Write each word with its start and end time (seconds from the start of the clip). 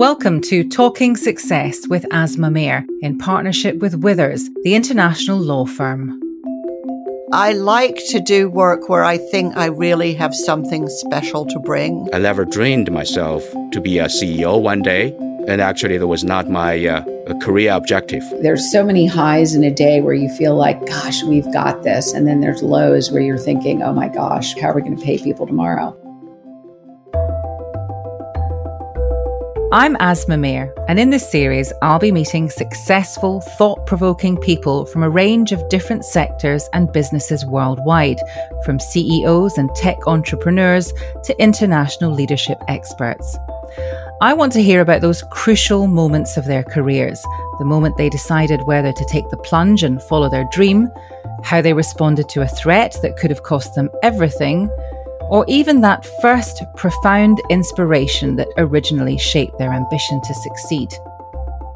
Welcome 0.00 0.40
to 0.44 0.66
Talking 0.66 1.14
Success 1.14 1.86
with 1.86 2.06
Asma 2.10 2.50
Mir 2.50 2.86
in 3.02 3.18
partnership 3.18 3.80
with 3.80 3.96
Withers, 3.96 4.48
the 4.62 4.74
international 4.74 5.38
law 5.38 5.66
firm. 5.66 6.18
I 7.34 7.52
like 7.52 8.00
to 8.08 8.18
do 8.18 8.48
work 8.48 8.88
where 8.88 9.04
I 9.04 9.18
think 9.18 9.58
I 9.58 9.66
really 9.66 10.14
have 10.14 10.34
something 10.34 10.88
special 10.88 11.44
to 11.44 11.58
bring. 11.58 12.08
I 12.14 12.18
never 12.18 12.46
dreamed 12.46 12.90
myself 12.90 13.44
to 13.72 13.80
be 13.82 13.98
a 13.98 14.06
CEO 14.06 14.58
one 14.62 14.80
day, 14.80 15.14
and 15.46 15.60
actually, 15.60 15.98
that 15.98 16.06
was 16.06 16.24
not 16.24 16.48
my 16.48 16.82
uh, 16.86 17.04
career 17.40 17.74
objective. 17.74 18.22
There's 18.40 18.72
so 18.72 18.82
many 18.82 19.04
highs 19.04 19.54
in 19.54 19.62
a 19.64 19.70
day 19.70 20.00
where 20.00 20.14
you 20.14 20.30
feel 20.30 20.56
like, 20.56 20.80
gosh, 20.86 21.22
we've 21.24 21.52
got 21.52 21.82
this. 21.82 22.14
And 22.14 22.26
then 22.26 22.40
there's 22.40 22.62
lows 22.62 23.10
where 23.10 23.20
you're 23.20 23.36
thinking, 23.36 23.82
oh 23.82 23.92
my 23.92 24.08
gosh, 24.08 24.58
how 24.58 24.70
are 24.70 24.74
we 24.74 24.80
going 24.80 24.96
to 24.96 25.04
pay 25.04 25.18
people 25.18 25.46
tomorrow? 25.46 25.94
I'm 29.72 29.96
Asma 30.00 30.36
Mir, 30.36 30.74
and 30.88 30.98
in 30.98 31.10
this 31.10 31.30
series, 31.30 31.72
I'll 31.80 32.00
be 32.00 32.10
meeting 32.10 32.50
successful, 32.50 33.40
thought 33.40 33.86
provoking 33.86 34.36
people 34.36 34.84
from 34.84 35.04
a 35.04 35.08
range 35.08 35.52
of 35.52 35.68
different 35.68 36.04
sectors 36.04 36.68
and 36.72 36.92
businesses 36.92 37.46
worldwide, 37.46 38.18
from 38.64 38.80
CEOs 38.80 39.58
and 39.58 39.72
tech 39.76 40.08
entrepreneurs 40.08 40.92
to 41.22 41.40
international 41.40 42.10
leadership 42.10 42.58
experts. 42.66 43.38
I 44.20 44.32
want 44.34 44.52
to 44.54 44.62
hear 44.62 44.80
about 44.80 45.02
those 45.02 45.22
crucial 45.30 45.86
moments 45.86 46.36
of 46.36 46.46
their 46.46 46.64
careers 46.64 47.24
the 47.60 47.64
moment 47.64 47.96
they 47.96 48.08
decided 48.08 48.66
whether 48.66 48.92
to 48.92 49.04
take 49.04 49.28
the 49.28 49.36
plunge 49.36 49.84
and 49.84 50.02
follow 50.02 50.28
their 50.28 50.48
dream, 50.50 50.90
how 51.44 51.62
they 51.62 51.74
responded 51.74 52.28
to 52.30 52.42
a 52.42 52.48
threat 52.48 52.96
that 53.02 53.16
could 53.16 53.30
have 53.30 53.44
cost 53.44 53.76
them 53.76 53.88
everything 54.02 54.68
or 55.30 55.44
even 55.48 55.80
that 55.80 56.04
first 56.20 56.62
profound 56.76 57.40
inspiration 57.48 58.36
that 58.36 58.48
originally 58.58 59.16
shaped 59.16 59.56
their 59.58 59.72
ambition 59.72 60.20
to 60.22 60.34
succeed. 60.34 60.92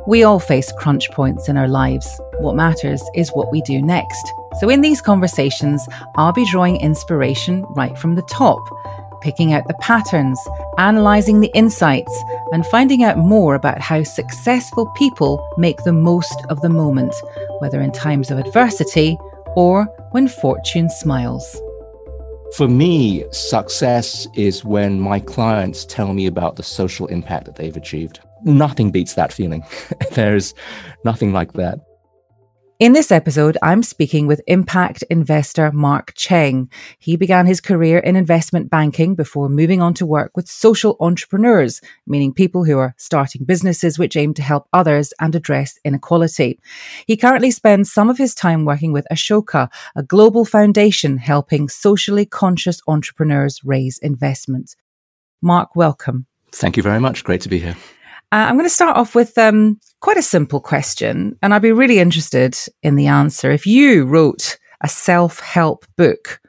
We 0.07 0.25
all 0.25 0.41
face 0.41 0.71
crunch 0.73 1.11
points 1.13 1.49
in 1.49 1.57
our 1.57 1.69
lives. 1.69 2.21
What 2.41 2.57
matters 2.57 3.03
is 3.15 3.31
what 3.31 3.51
we 3.51 3.63
do 3.63 3.81
next. 3.81 4.33
So, 4.61 4.69
in 4.69 4.83
these 4.83 5.01
conversations, 5.01 5.89
I'll 6.17 6.33
be 6.33 6.45
drawing 6.51 6.81
inspiration 6.81 7.65
right 7.71 7.97
from 7.97 8.15
the 8.15 8.23
top, 8.23 8.61
picking 9.23 9.55
out 9.55 9.67
the 9.67 9.75
patterns, 9.81 10.39
analysing 10.77 11.41
the 11.41 11.51
insights, 11.55 12.13
and 12.53 12.67
finding 12.67 13.03
out 13.03 13.17
more 13.17 13.55
about 13.55 13.81
how 13.81 14.03
successful 14.03 14.87
people 14.97 15.43
make 15.57 15.83
the 15.85 15.93
most 15.93 16.37
of 16.51 16.61
the 16.61 16.69
moment, 16.69 17.15
whether 17.61 17.81
in 17.81 17.91
times 17.91 18.31
of 18.31 18.39
adversity 18.39 19.17
or 19.57 19.85
when 20.11 20.29
fortune 20.29 20.91
smiles. 20.91 21.59
For 22.57 22.69
me, 22.69 23.25
success 23.33 24.29
is 24.35 24.65
when 24.65 25.01
my 25.01 25.19
clients 25.19 25.85
tell 25.85 26.15
me 26.15 26.27
about 26.27 26.55
the 26.55 26.63
social 26.63 27.09
impact 27.09 27.47
that 27.47 27.57
they've 27.57 27.77
achieved. 27.77 28.21
Nothing 28.45 28.93
beats 28.93 29.15
that 29.15 29.33
feeling. 29.33 29.65
There's 30.13 30.55
nothing 31.05 31.33
like 31.33 31.55
that. 31.55 31.81
In 32.85 32.93
this 32.93 33.11
episode, 33.11 33.57
I'm 33.63 33.83
speaking 33.83 34.27
with 34.27 34.43
impact 34.47 35.03
investor 35.09 35.73
Mark 35.73 36.13
Cheng. 36.17 36.71
He 36.99 37.17
began 37.17 37.47
his 37.47 37.59
career 37.59 37.99
in 37.99 38.15
investment 38.15 38.69
banking 38.69 39.15
before 39.15 39.49
moving 39.49 39.81
on 39.81 39.95
to 39.95 40.05
work 40.05 40.37
with 40.37 40.47
social 40.47 40.99
entrepreneurs, 41.01 41.81
meaning 42.07 42.35
people 42.35 42.63
who 42.63 42.77
are 42.77 42.95
starting 42.99 43.47
businesses 43.47 43.99
which 43.99 44.19
aim 44.19 44.35
to 44.35 44.43
help 44.43 44.69
others 44.75 45.15
and 45.19 45.35
address 45.35 45.79
inequality. 45.83 46.61
He 47.07 47.17
currently 47.17 47.51
spends 47.53 47.91
some 47.91 48.11
of 48.11 48.19
his 48.19 48.35
time 48.35 48.67
working 48.67 48.93
with 48.93 49.07
Ashoka, 49.11 49.73
a 49.97 50.03
global 50.03 50.45
foundation 50.45 51.17
helping 51.17 51.71
socially 51.71 52.27
conscious 52.27 52.83
entrepreneurs 52.87 53.65
raise 53.65 53.97
investment. 53.97 54.77
Mark, 55.41 55.75
welcome. 55.75 56.27
Thank 56.53 56.77
you 56.77 56.83
very 56.83 57.01
much. 57.01 57.25
Great 57.25 57.41
to 57.41 57.49
be 57.49 57.61
here. 57.61 57.79
Uh, 58.35 58.49
I'm 58.49 58.57
going 58.57 58.67
to 58.67 58.71
start 58.71 58.97
off 58.97 59.15
with 59.15 59.39
um, 59.39 59.79
quite 60.01 60.17
a 60.17 60.23
simple 60.23 60.59
question, 60.59 61.39
and 61.41 61.55
I'd 61.55 61.63
be 61.63 61.71
really 61.71 62.01
interested 62.01 62.59
in 62.83 62.97
the 62.97 63.07
answer. 63.07 63.53
If 63.53 63.65
you 63.65 64.07
wrote 64.07 64.59
a 64.81 64.89
self 64.89 65.39
help 65.39 65.87
book, 65.97 66.41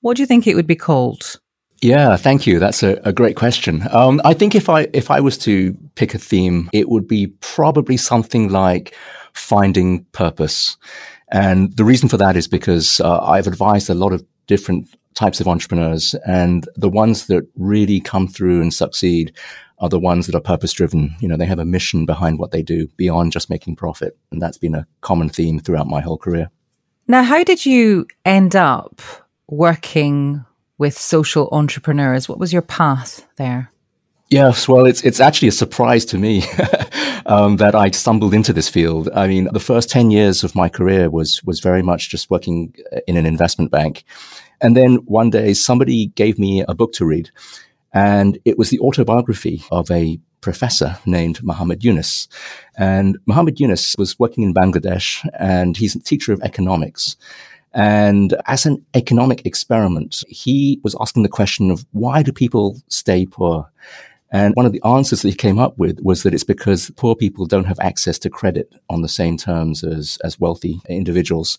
what 0.00 0.16
do 0.16 0.22
you 0.22 0.26
think 0.26 0.46
it 0.46 0.54
would 0.54 0.66
be 0.66 0.74
called? 0.74 1.38
Yeah, 1.82 2.16
thank 2.16 2.46
you. 2.46 2.58
That's 2.58 2.82
a, 2.82 2.98
a 3.04 3.12
great 3.12 3.36
question. 3.36 3.86
Um, 3.90 4.22
I 4.24 4.32
think 4.32 4.54
if 4.54 4.70
I 4.70 4.88
if 4.94 5.10
I 5.10 5.20
was 5.20 5.36
to 5.38 5.76
pick 5.96 6.14
a 6.14 6.18
theme, 6.18 6.70
it 6.72 6.88
would 6.88 7.06
be 7.06 7.26
probably 7.42 7.98
something 7.98 8.48
like 8.48 8.96
finding 9.34 10.04
purpose. 10.12 10.78
And 11.30 11.76
the 11.76 11.84
reason 11.84 12.08
for 12.08 12.16
that 12.16 12.36
is 12.36 12.48
because 12.48 13.00
uh, 13.00 13.18
I've 13.20 13.46
advised 13.46 13.90
a 13.90 13.94
lot 13.94 14.14
of 14.14 14.24
different 14.46 14.88
types 15.14 15.42
of 15.42 15.46
entrepreneurs, 15.46 16.14
and 16.26 16.66
the 16.74 16.88
ones 16.88 17.26
that 17.26 17.46
really 17.54 18.00
come 18.00 18.28
through 18.28 18.62
and 18.62 18.72
succeed 18.72 19.36
are 19.78 19.88
the 19.88 19.98
ones 19.98 20.26
that 20.26 20.34
are 20.34 20.40
purpose 20.40 20.72
driven. 20.72 21.14
You 21.20 21.28
know, 21.28 21.36
they 21.36 21.46
have 21.46 21.58
a 21.58 21.64
mission 21.64 22.06
behind 22.06 22.38
what 22.38 22.50
they 22.50 22.62
do 22.62 22.86
beyond 22.96 23.32
just 23.32 23.50
making 23.50 23.76
profit. 23.76 24.16
And 24.30 24.40
that's 24.40 24.58
been 24.58 24.74
a 24.74 24.86
common 25.00 25.28
theme 25.28 25.58
throughout 25.58 25.88
my 25.88 26.00
whole 26.00 26.18
career. 26.18 26.50
Now, 27.06 27.22
how 27.22 27.44
did 27.44 27.66
you 27.66 28.06
end 28.24 28.56
up 28.56 29.00
working 29.48 30.44
with 30.78 30.98
social 30.98 31.48
entrepreneurs? 31.52 32.28
What 32.28 32.38
was 32.38 32.52
your 32.52 32.62
path 32.62 33.26
there? 33.36 33.70
Yes, 34.30 34.66
well, 34.66 34.86
it's 34.86 35.02
it's 35.04 35.20
actually 35.20 35.48
a 35.48 35.52
surprise 35.52 36.04
to 36.06 36.18
me 36.18 36.42
um, 37.26 37.58
that 37.58 37.74
I 37.74 37.90
stumbled 37.90 38.32
into 38.32 38.52
this 38.52 38.68
field. 38.68 39.08
I 39.14 39.26
mean, 39.28 39.48
the 39.52 39.60
first 39.60 39.90
ten 39.90 40.10
years 40.10 40.42
of 40.42 40.54
my 40.54 40.68
career 40.68 41.10
was 41.10 41.42
was 41.44 41.60
very 41.60 41.82
much 41.82 42.08
just 42.08 42.30
working 42.30 42.74
in 43.06 43.16
an 43.16 43.26
investment 43.26 43.70
bank, 43.70 44.04
and 44.60 44.76
then 44.76 44.96
one 45.04 45.30
day 45.30 45.52
somebody 45.52 46.06
gave 46.06 46.38
me 46.38 46.64
a 46.66 46.74
book 46.74 46.94
to 46.94 47.04
read, 47.04 47.30
and 47.94 48.38
it 48.44 48.58
was 48.58 48.70
the 48.70 48.80
autobiography 48.80 49.62
of 49.70 49.90
a 49.90 50.18
professor 50.40 50.98
named 51.06 51.42
Muhammad 51.42 51.82
Yunus. 51.82 52.28
And 52.76 53.16
Muhammad 53.24 53.58
Yunus 53.58 53.94
was 53.96 54.18
working 54.18 54.44
in 54.44 54.52
Bangladesh 54.52 55.26
and 55.38 55.76
he's 55.76 55.96
a 55.96 56.00
teacher 56.00 56.32
of 56.32 56.42
economics. 56.42 57.16
And 57.72 58.36
as 58.46 58.66
an 58.66 58.84
economic 58.94 59.46
experiment, 59.46 60.22
he 60.28 60.80
was 60.84 60.94
asking 61.00 61.22
the 61.22 61.28
question 61.28 61.70
of 61.70 61.86
why 61.92 62.22
do 62.22 62.32
people 62.32 62.76
stay 62.88 63.26
poor? 63.26 63.70
And 64.30 64.54
one 64.56 64.66
of 64.66 64.72
the 64.72 64.82
answers 64.84 65.22
that 65.22 65.28
he 65.28 65.34
came 65.34 65.60
up 65.60 65.78
with 65.78 66.00
was 66.00 66.24
that 66.24 66.34
it's 66.34 66.44
because 66.44 66.90
poor 66.96 67.14
people 67.14 67.46
don't 67.46 67.66
have 67.66 67.78
access 67.78 68.18
to 68.20 68.30
credit 68.30 68.72
on 68.90 69.02
the 69.02 69.08
same 69.08 69.36
terms 69.36 69.84
as, 69.84 70.18
as 70.24 70.40
wealthy 70.40 70.80
individuals. 70.88 71.56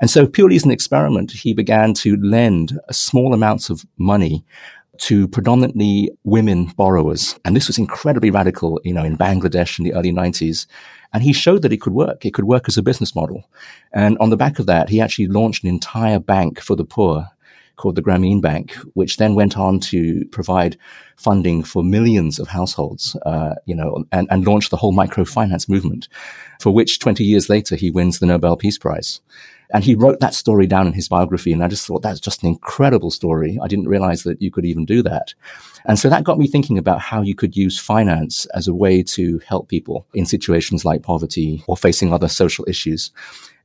And 0.00 0.10
so 0.10 0.26
purely 0.26 0.56
as 0.56 0.64
an 0.64 0.70
experiment, 0.70 1.30
he 1.30 1.54
began 1.54 1.94
to 1.94 2.16
lend 2.16 2.78
small 2.90 3.32
amounts 3.32 3.70
of 3.70 3.86
money 3.96 4.44
to 4.98 5.26
predominantly 5.28 6.10
women 6.24 6.66
borrowers. 6.76 7.38
And 7.44 7.56
this 7.56 7.66
was 7.66 7.78
incredibly 7.78 8.30
radical, 8.30 8.80
you 8.84 8.92
know, 8.92 9.04
in 9.04 9.16
Bangladesh 9.16 9.78
in 9.78 9.84
the 9.84 9.94
early 9.94 10.12
90s. 10.12 10.66
And 11.12 11.22
he 11.22 11.32
showed 11.32 11.62
that 11.62 11.72
it 11.72 11.80
could 11.80 11.92
work. 11.92 12.24
It 12.24 12.34
could 12.34 12.44
work 12.44 12.68
as 12.68 12.76
a 12.76 12.82
business 12.82 13.14
model. 13.14 13.48
And 13.92 14.18
on 14.18 14.30
the 14.30 14.36
back 14.36 14.58
of 14.58 14.66
that, 14.66 14.88
he 14.88 15.00
actually 15.00 15.28
launched 15.28 15.64
an 15.64 15.70
entire 15.70 16.18
bank 16.18 16.60
for 16.60 16.76
the 16.76 16.84
poor 16.84 17.28
called 17.76 17.96
the 17.96 18.02
Grameen 18.02 18.40
Bank, 18.40 18.74
which 18.94 19.16
then 19.16 19.34
went 19.34 19.58
on 19.58 19.80
to 19.80 20.24
provide 20.26 20.76
funding 21.16 21.62
for 21.62 21.82
millions 21.82 22.38
of 22.38 22.48
households, 22.48 23.16
uh, 23.26 23.54
you 23.66 23.74
know, 23.74 24.04
and, 24.12 24.28
and 24.30 24.46
launched 24.46 24.70
the 24.70 24.76
whole 24.76 24.92
microfinance 24.92 25.68
movement, 25.68 26.08
for 26.60 26.70
which 26.70 26.98
20 26.98 27.24
years 27.24 27.48
later 27.48 27.74
he 27.74 27.90
wins 27.90 28.18
the 28.18 28.26
Nobel 28.26 28.56
Peace 28.56 28.78
Prize. 28.78 29.20
And 29.72 29.82
he 29.82 29.94
wrote 29.94 30.20
that 30.20 30.34
story 30.34 30.66
down 30.66 30.86
in 30.86 30.92
his 30.92 31.08
biography. 31.08 31.52
And 31.52 31.64
I 31.64 31.68
just 31.68 31.86
thought 31.86 32.02
that's 32.02 32.20
just 32.20 32.42
an 32.42 32.48
incredible 32.48 33.10
story. 33.10 33.58
I 33.62 33.68
didn't 33.68 33.88
realize 33.88 34.22
that 34.24 34.40
you 34.40 34.50
could 34.50 34.66
even 34.66 34.84
do 34.84 35.02
that. 35.02 35.34
And 35.86 35.98
so 35.98 36.08
that 36.08 36.24
got 36.24 36.38
me 36.38 36.46
thinking 36.46 36.78
about 36.78 37.00
how 37.00 37.22
you 37.22 37.34
could 37.34 37.56
use 37.56 37.78
finance 37.78 38.46
as 38.54 38.68
a 38.68 38.74
way 38.74 39.02
to 39.02 39.40
help 39.46 39.68
people 39.68 40.06
in 40.14 40.26
situations 40.26 40.84
like 40.84 41.02
poverty 41.02 41.64
or 41.66 41.76
facing 41.76 42.12
other 42.12 42.28
social 42.28 42.64
issues. 42.68 43.10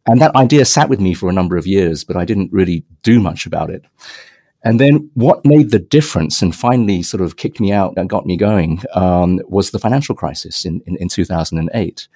And 0.08 0.22
that 0.22 0.36
idea 0.36 0.66
sat 0.66 0.90
with 0.90 1.02
me 1.02 1.14
for 1.14 1.30
a 1.30 1.34
number 1.34 1.58
of 1.58 1.68
years, 1.68 2.04
but 2.04 2.16
I 2.16 2.26
didn't 2.26 2.54
really 2.54 2.86
do 3.04 3.20
much 3.20 3.46
about 3.46 3.70
it. 3.70 3.84
And 4.64 4.80
then 4.80 5.10
what 5.14 5.46
made 5.46 5.72
the 5.72 5.80
difference 5.80 6.42
and 6.42 6.56
finally 6.56 7.04
sort 7.04 7.22
of 7.22 7.38
kicked 7.38 7.60
me 7.60 7.72
out 7.72 7.94
and 7.98 8.10
got 8.10 8.26
me 8.26 8.38
going 8.38 8.82
um, 8.94 9.40
was 9.48 9.72
the 9.72 9.80
financial 9.80 10.16
crisis 10.16 10.66
in, 10.66 10.82
in, 10.88 10.98
in 10.98 11.10
2008. 11.10 12.08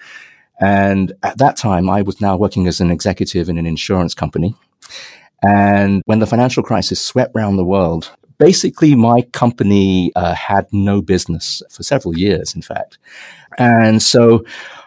And 0.62 1.14
at 1.24 1.40
that 1.40 1.58
time, 1.58 1.90
I 1.90 2.04
was 2.04 2.22
now 2.22 2.38
working 2.38 2.68
as 2.68 2.80
an 2.80 2.92
executive 2.92 3.50
in 3.50 3.58
an 3.58 3.66
insurance 3.66 4.14
company. 4.14 4.56
And 5.44 6.04
when 6.06 6.20
the 6.20 6.28
financial 6.28 6.62
crisis 6.62 7.02
swept 7.02 7.36
around 7.36 7.58
the 7.58 7.66
world, 7.66 8.12
basically 8.38 8.96
my 8.96 9.22
company 9.34 10.12
uh, 10.16 10.36
had 10.36 10.68
no 10.72 11.02
business 11.02 11.64
for 11.70 11.84
several 11.84 12.18
years, 12.18 12.56
in 12.56 12.62
fact. 12.62 13.00
And 13.58 14.02
so 14.02 14.46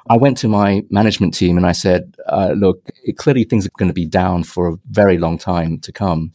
I 0.08 0.16
went 0.16 0.36
to 0.38 0.48
my 0.48 0.82
management 0.90 1.34
team 1.34 1.56
and 1.56 1.66
I 1.66 1.72
said, 1.72 2.16
uh, 2.26 2.52
look, 2.56 2.88
clearly 3.16 3.44
things 3.44 3.66
are 3.66 3.70
going 3.78 3.88
to 3.88 3.94
be 3.94 4.06
down 4.06 4.44
for 4.44 4.68
a 4.68 4.78
very 4.90 5.18
long 5.18 5.38
time 5.38 5.78
to 5.80 5.92
come. 5.92 6.32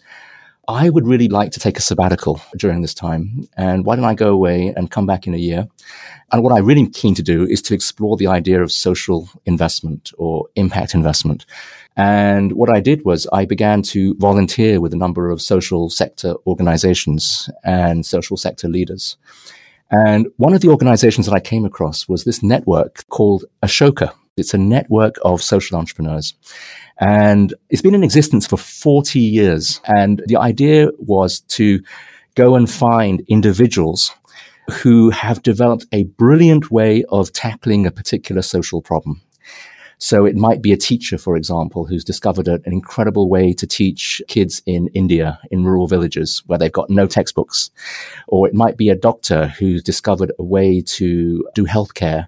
I 0.70 0.92
would 0.92 1.08
really 1.08 1.30
like 1.30 1.52
to 1.54 1.60
take 1.60 1.80
a 1.80 1.82
sabbatical 1.82 2.40
during 2.56 2.84
this 2.84 2.94
time. 2.94 3.48
And 3.58 3.86
why 3.86 3.96
don't 3.96 4.06
I 4.06 4.14
go 4.14 4.30
away 4.30 4.72
and 4.78 4.92
come 4.92 5.08
back 5.08 5.26
in 5.26 5.34
a 5.34 5.38
year? 5.38 5.68
And 6.32 6.44
what 6.44 6.54
I'm 6.54 6.64
really 6.64 6.88
keen 6.88 7.16
to 7.16 7.24
do 7.24 7.44
is 7.44 7.64
to 7.64 7.74
explore 7.74 8.18
the 8.18 8.28
idea 8.28 8.62
of 8.62 8.72
social 8.72 9.28
investment 9.48 10.12
or 10.20 10.48
impact 10.56 10.94
investment. 10.94 11.48
And 11.98 12.54
what 12.54 12.70
I 12.70 12.82
did 12.82 13.04
was 13.04 13.28
I 13.34 13.46
began 13.46 13.82
to 13.94 14.14
volunteer 14.20 14.80
with 14.80 14.94
a 14.94 14.98
number 14.98 15.32
of 15.32 15.42
social 15.42 15.90
sector 15.90 16.36
organizations 16.46 17.50
and 17.64 18.06
social 18.06 18.38
sector 18.38 18.68
leaders. 18.68 19.18
And 19.90 20.28
one 20.38 20.54
of 20.54 20.62
the 20.62 20.70
organizations 20.70 21.26
that 21.26 21.34
I 21.34 21.40
came 21.40 21.66
across 21.66 22.08
was 22.08 22.26
this 22.26 22.44
network 22.44 23.08
called 23.10 23.46
Ashoka. 23.64 24.14
It's 24.40 24.54
a 24.54 24.58
network 24.58 25.16
of 25.24 25.42
social 25.42 25.78
entrepreneurs. 25.78 26.34
And 27.00 27.54
it's 27.70 27.82
been 27.82 27.96
in 27.96 28.04
existence 28.04 28.46
for 28.48 28.58
40 28.58 29.20
years. 29.20 29.80
And 29.86 30.22
the 30.28 30.38
idea 30.38 30.90
was 30.98 31.42
to 31.42 31.82
go 32.36 32.56
and 32.56 32.70
find 32.70 33.24
individuals 33.28 34.12
who 34.70 35.10
have 35.10 35.42
developed 35.42 35.86
a 35.92 36.04
brilliant 36.04 36.72
way 36.72 37.04
of 37.10 37.34
tackling 37.34 37.86
a 37.86 37.92
particular 37.92 38.42
social 38.42 38.82
problem. 38.82 39.22
So 40.02 40.26
it 40.26 40.38
might 40.38 40.62
be 40.62 40.72
a 40.72 40.78
teacher, 40.78 41.18
for 41.18 41.36
example, 41.36 41.86
who's 41.86 42.06
discovered 42.06 42.48
an 42.48 42.62
incredible 42.66 43.30
way 43.30 43.52
to 43.54 43.68
teach 43.68 44.22
kids 44.30 44.62
in 44.66 44.88
India, 44.94 45.40
in 45.52 45.66
rural 45.66 45.88
villages 45.88 46.42
where 46.46 46.58
they've 46.58 46.72
got 46.72 46.90
no 46.90 47.06
textbooks. 47.06 47.70
Or 48.30 48.48
it 48.48 48.54
might 48.54 48.78
be 48.78 48.90
a 48.90 48.96
doctor 48.96 49.48
who's 49.48 49.84
discovered 49.84 50.32
a 50.40 50.44
way 50.44 50.82
to 50.82 51.46
do 51.54 51.66
healthcare 51.66 52.28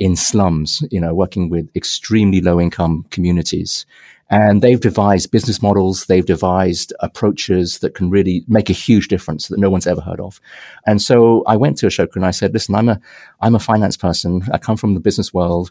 in 0.00 0.16
slums, 0.16 0.82
you 0.90 1.00
know, 1.00 1.14
working 1.14 1.50
with 1.50 1.68
extremely 1.76 2.40
low 2.40 2.60
income 2.60 3.04
communities. 3.10 3.86
And 4.30 4.62
they've 4.62 4.80
devised 4.80 5.32
business 5.32 5.60
models, 5.60 6.06
they've 6.06 6.24
devised 6.24 6.92
approaches 7.00 7.80
that 7.80 7.94
can 7.94 8.10
really 8.10 8.44
make 8.48 8.70
a 8.70 8.72
huge 8.72 9.08
difference 9.08 9.48
that 9.48 9.58
no 9.58 9.68
one's 9.68 9.88
ever 9.88 10.00
heard 10.00 10.20
of. 10.20 10.40
And 10.86 11.02
so 11.02 11.42
I 11.46 11.56
went 11.56 11.76
to 11.78 11.86
Ashoka 11.86 12.16
and 12.16 12.24
I 12.24 12.30
said, 12.30 12.54
listen, 12.54 12.74
I'm 12.76 12.88
a, 12.88 13.00
I'm 13.40 13.56
a 13.56 13.60
finance 13.60 13.96
person. 13.96 14.42
I 14.52 14.58
come 14.58 14.76
from 14.76 14.94
the 14.94 15.00
business 15.00 15.34
world. 15.34 15.70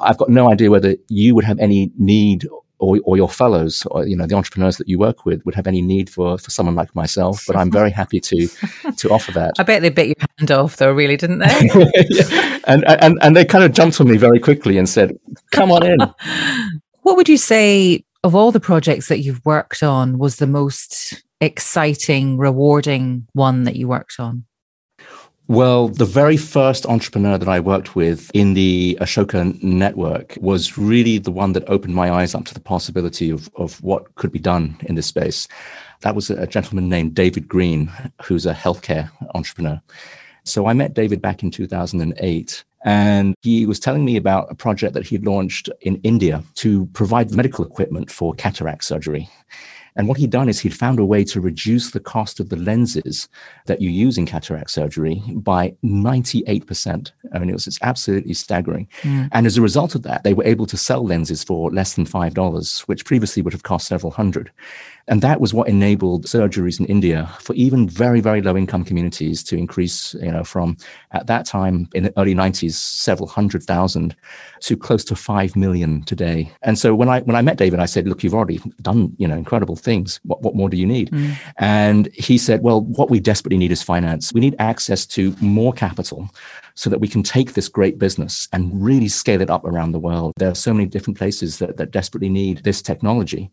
I've 0.00 0.18
got 0.18 0.30
no 0.30 0.50
idea 0.50 0.70
whether 0.70 0.96
you 1.08 1.34
would 1.34 1.44
have 1.44 1.60
any 1.60 1.92
need 1.96 2.46
or, 2.82 2.98
or 3.04 3.16
your 3.16 3.28
fellows 3.28 3.86
or 3.92 4.04
you 4.06 4.16
know 4.16 4.26
the 4.26 4.34
entrepreneurs 4.34 4.76
that 4.76 4.88
you 4.88 4.98
work 4.98 5.24
with 5.24 5.44
would 5.46 5.54
have 5.54 5.68
any 5.68 5.80
need 5.80 6.10
for 6.10 6.36
for 6.36 6.50
someone 6.50 6.74
like 6.74 6.94
myself 6.96 7.44
but 7.46 7.56
i'm 7.56 7.70
very 7.70 7.90
happy 7.90 8.20
to 8.20 8.48
to 8.96 9.08
offer 9.10 9.30
that. 9.32 9.52
I 9.58 9.62
bet 9.62 9.82
they 9.82 9.88
bit 9.88 10.08
your 10.08 10.26
hand 10.38 10.50
off 10.50 10.76
though 10.76 10.92
really 10.92 11.16
didn't 11.16 11.38
they? 11.38 11.70
Yeah. 12.10 12.58
and, 12.66 12.84
and 12.88 13.18
and 13.22 13.36
they 13.36 13.44
kind 13.44 13.64
of 13.64 13.72
jumped 13.72 14.00
on 14.00 14.08
me 14.08 14.16
very 14.16 14.40
quickly 14.40 14.76
and 14.76 14.88
said 14.88 15.16
come 15.52 15.70
on 15.70 15.86
in. 15.86 15.98
What 17.02 17.16
would 17.16 17.28
you 17.28 17.36
say 17.36 18.04
of 18.22 18.36
all 18.36 18.52
the 18.52 18.60
projects 18.60 19.08
that 19.08 19.18
you've 19.18 19.44
worked 19.44 19.82
on 19.82 20.18
was 20.18 20.36
the 20.36 20.46
most 20.46 21.24
exciting 21.40 22.38
rewarding 22.38 23.26
one 23.32 23.64
that 23.64 23.74
you 23.74 23.88
worked 23.88 24.20
on 24.20 24.44
well, 25.48 25.88
the 25.88 26.04
very 26.04 26.36
first 26.36 26.86
entrepreneur 26.86 27.36
that 27.36 27.48
I 27.48 27.60
worked 27.60 27.94
with 27.96 28.30
in 28.32 28.54
the 28.54 28.96
Ashoka 29.00 29.60
network 29.62 30.36
was 30.40 30.78
really 30.78 31.18
the 31.18 31.32
one 31.32 31.52
that 31.52 31.68
opened 31.68 31.94
my 31.94 32.10
eyes 32.10 32.34
up 32.34 32.44
to 32.46 32.54
the 32.54 32.60
possibility 32.60 33.28
of, 33.30 33.50
of 33.56 33.82
what 33.82 34.14
could 34.14 34.32
be 34.32 34.38
done 34.38 34.76
in 34.82 34.94
this 34.94 35.06
space. 35.06 35.48
That 36.00 36.14
was 36.14 36.30
a 36.30 36.46
gentleman 36.46 36.88
named 36.88 37.14
David 37.14 37.48
Green, 37.48 37.90
who's 38.22 38.46
a 38.46 38.54
healthcare 38.54 39.10
entrepreneur. 39.34 39.80
So 40.44 40.66
I 40.66 40.72
met 40.72 40.94
David 40.94 41.20
back 41.20 41.42
in 41.42 41.50
2008. 41.50 42.64
And 42.84 43.34
he 43.42 43.64
was 43.64 43.78
telling 43.78 44.04
me 44.04 44.16
about 44.16 44.50
a 44.50 44.56
project 44.56 44.94
that 44.94 45.06
he'd 45.06 45.24
launched 45.24 45.68
in 45.82 45.96
India 46.02 46.42
to 46.56 46.86
provide 46.86 47.30
medical 47.30 47.64
equipment 47.64 48.10
for 48.10 48.34
cataract 48.34 48.84
surgery. 48.84 49.28
And 49.96 50.08
what 50.08 50.18
he'd 50.18 50.30
done 50.30 50.48
is 50.48 50.60
he'd 50.60 50.74
found 50.74 50.98
a 50.98 51.04
way 51.04 51.24
to 51.24 51.40
reduce 51.40 51.90
the 51.90 52.00
cost 52.00 52.40
of 52.40 52.48
the 52.48 52.56
lenses 52.56 53.28
that 53.66 53.80
you 53.80 53.90
use 53.90 54.16
in 54.16 54.26
cataract 54.26 54.70
surgery 54.70 55.22
by 55.34 55.74
98%. 55.84 57.12
I 57.32 57.38
mean, 57.38 57.50
it 57.50 57.52
was 57.52 57.66
it's 57.66 57.78
absolutely 57.82 58.34
staggering. 58.34 58.88
Mm. 59.02 59.28
And 59.32 59.46
as 59.46 59.56
a 59.56 59.62
result 59.62 59.94
of 59.94 60.02
that, 60.02 60.24
they 60.24 60.34
were 60.34 60.44
able 60.44 60.66
to 60.66 60.76
sell 60.76 61.04
lenses 61.04 61.44
for 61.44 61.70
less 61.70 61.94
than 61.94 62.06
$5, 62.06 62.80
which 62.80 63.04
previously 63.04 63.42
would 63.42 63.52
have 63.52 63.62
cost 63.64 63.86
several 63.86 64.12
hundred. 64.12 64.50
And 65.08 65.22
that 65.22 65.40
was 65.40 65.52
what 65.52 65.68
enabled 65.68 66.26
surgeries 66.26 66.78
in 66.78 66.86
India 66.86 67.28
for 67.40 67.54
even 67.54 67.88
very, 67.88 68.20
very 68.20 68.40
low 68.40 68.56
income 68.56 68.84
communities 68.84 69.42
to 69.44 69.56
increase, 69.56 70.14
you 70.14 70.30
know, 70.30 70.44
from 70.44 70.76
at 71.10 71.26
that 71.26 71.44
time 71.44 71.88
in 71.94 72.04
the 72.04 72.12
early 72.16 72.34
90s, 72.34 72.72
several 72.72 73.28
hundred 73.28 73.64
thousand 73.64 74.14
to 74.60 74.76
close 74.76 75.04
to 75.04 75.16
5 75.16 75.56
million 75.56 76.02
today. 76.04 76.52
And 76.62 76.78
so 76.78 76.94
when 76.94 77.08
I, 77.08 77.20
when 77.20 77.36
I 77.36 77.42
met 77.42 77.56
David, 77.56 77.80
I 77.80 77.86
said, 77.86 78.06
look, 78.06 78.22
you've 78.22 78.34
already 78.34 78.60
done, 78.80 79.14
you 79.18 79.26
know, 79.26 79.36
incredible 79.36 79.76
things. 79.76 80.20
What, 80.22 80.42
what 80.42 80.54
more 80.54 80.68
do 80.68 80.76
you 80.76 80.86
need? 80.86 81.10
Mm. 81.10 81.36
And 81.58 82.08
he 82.14 82.38
said, 82.38 82.62
well, 82.62 82.82
what 82.82 83.10
we 83.10 83.20
desperately 83.20 83.58
need 83.58 83.72
is 83.72 83.82
finance. 83.82 84.32
We 84.32 84.40
need 84.40 84.56
access 84.58 85.04
to 85.06 85.34
more 85.40 85.72
capital 85.72 86.30
so 86.74 86.88
that 86.90 87.00
we 87.00 87.08
can 87.08 87.22
take 87.22 87.52
this 87.52 87.68
great 87.68 87.98
business 87.98 88.48
and 88.52 88.82
really 88.82 89.08
scale 89.08 89.40
it 89.40 89.50
up 89.50 89.64
around 89.64 89.92
the 89.92 89.98
world. 89.98 90.32
There 90.36 90.50
are 90.50 90.54
so 90.54 90.72
many 90.72 90.86
different 90.86 91.18
places 91.18 91.58
that, 91.58 91.76
that 91.76 91.90
desperately 91.90 92.30
need 92.30 92.58
this 92.64 92.80
technology. 92.80 93.50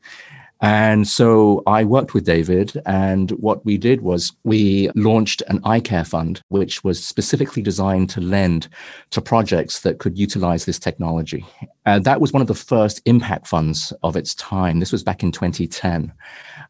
And 0.61 1.07
so 1.07 1.63
I 1.67 1.85
worked 1.85 2.13
with 2.13 2.25
David, 2.25 2.81
and 2.85 3.31
what 3.31 3.63
we 3.65 3.77
did 3.77 4.01
was 4.01 4.33
we 4.43 4.89
launched 4.93 5.41
an 5.47 5.61
eye 5.63 5.79
care 5.79 6.03
fund, 6.03 6.41
which 6.49 6.83
was 6.83 7.03
specifically 7.03 7.61
designed 7.61 8.09
to 8.11 8.21
lend 8.21 8.67
to 9.11 9.21
projects 9.21 9.81
that 9.81 9.99
could 9.99 10.17
utilize 10.17 10.65
this 10.65 10.77
technology. 10.77 11.45
And 11.85 12.03
that 12.03 12.19
was 12.19 12.33
one 12.33 12.41
of 12.41 12.47
the 12.47 12.55
first 12.55 13.01
impact 13.05 13.47
funds 13.47 13.93
of 14.03 14.17
its 14.17 14.35
time. 14.35 14.79
This 14.79 14.91
was 14.91 15.01
back 15.01 15.23
in 15.23 15.31
2010. 15.31 16.11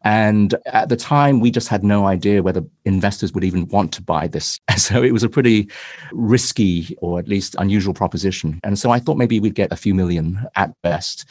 And 0.02 0.54
at 0.66 0.88
the 0.88 0.96
time, 0.96 1.40
we 1.40 1.50
just 1.50 1.68
had 1.68 1.82
no 1.84 2.06
idea 2.06 2.42
whether 2.42 2.64
investors 2.84 3.32
would 3.32 3.44
even 3.44 3.66
want 3.68 3.92
to 3.92 4.02
buy 4.02 4.28
this. 4.28 4.58
So 4.80 5.02
it 5.02 5.12
was 5.12 5.22
a 5.22 5.28
pretty 5.28 5.68
risky 6.10 6.96
or 7.02 7.18
at 7.18 7.28
least 7.28 7.54
unusual 7.58 7.92
proposition. 7.92 8.58
And 8.64 8.78
so 8.78 8.90
I 8.90 8.98
thought 8.98 9.18
maybe 9.18 9.38
we'd 9.38 9.54
get 9.54 9.70
a 9.70 9.76
few 9.76 9.94
million 9.94 10.46
at 10.56 10.72
best 10.82 11.26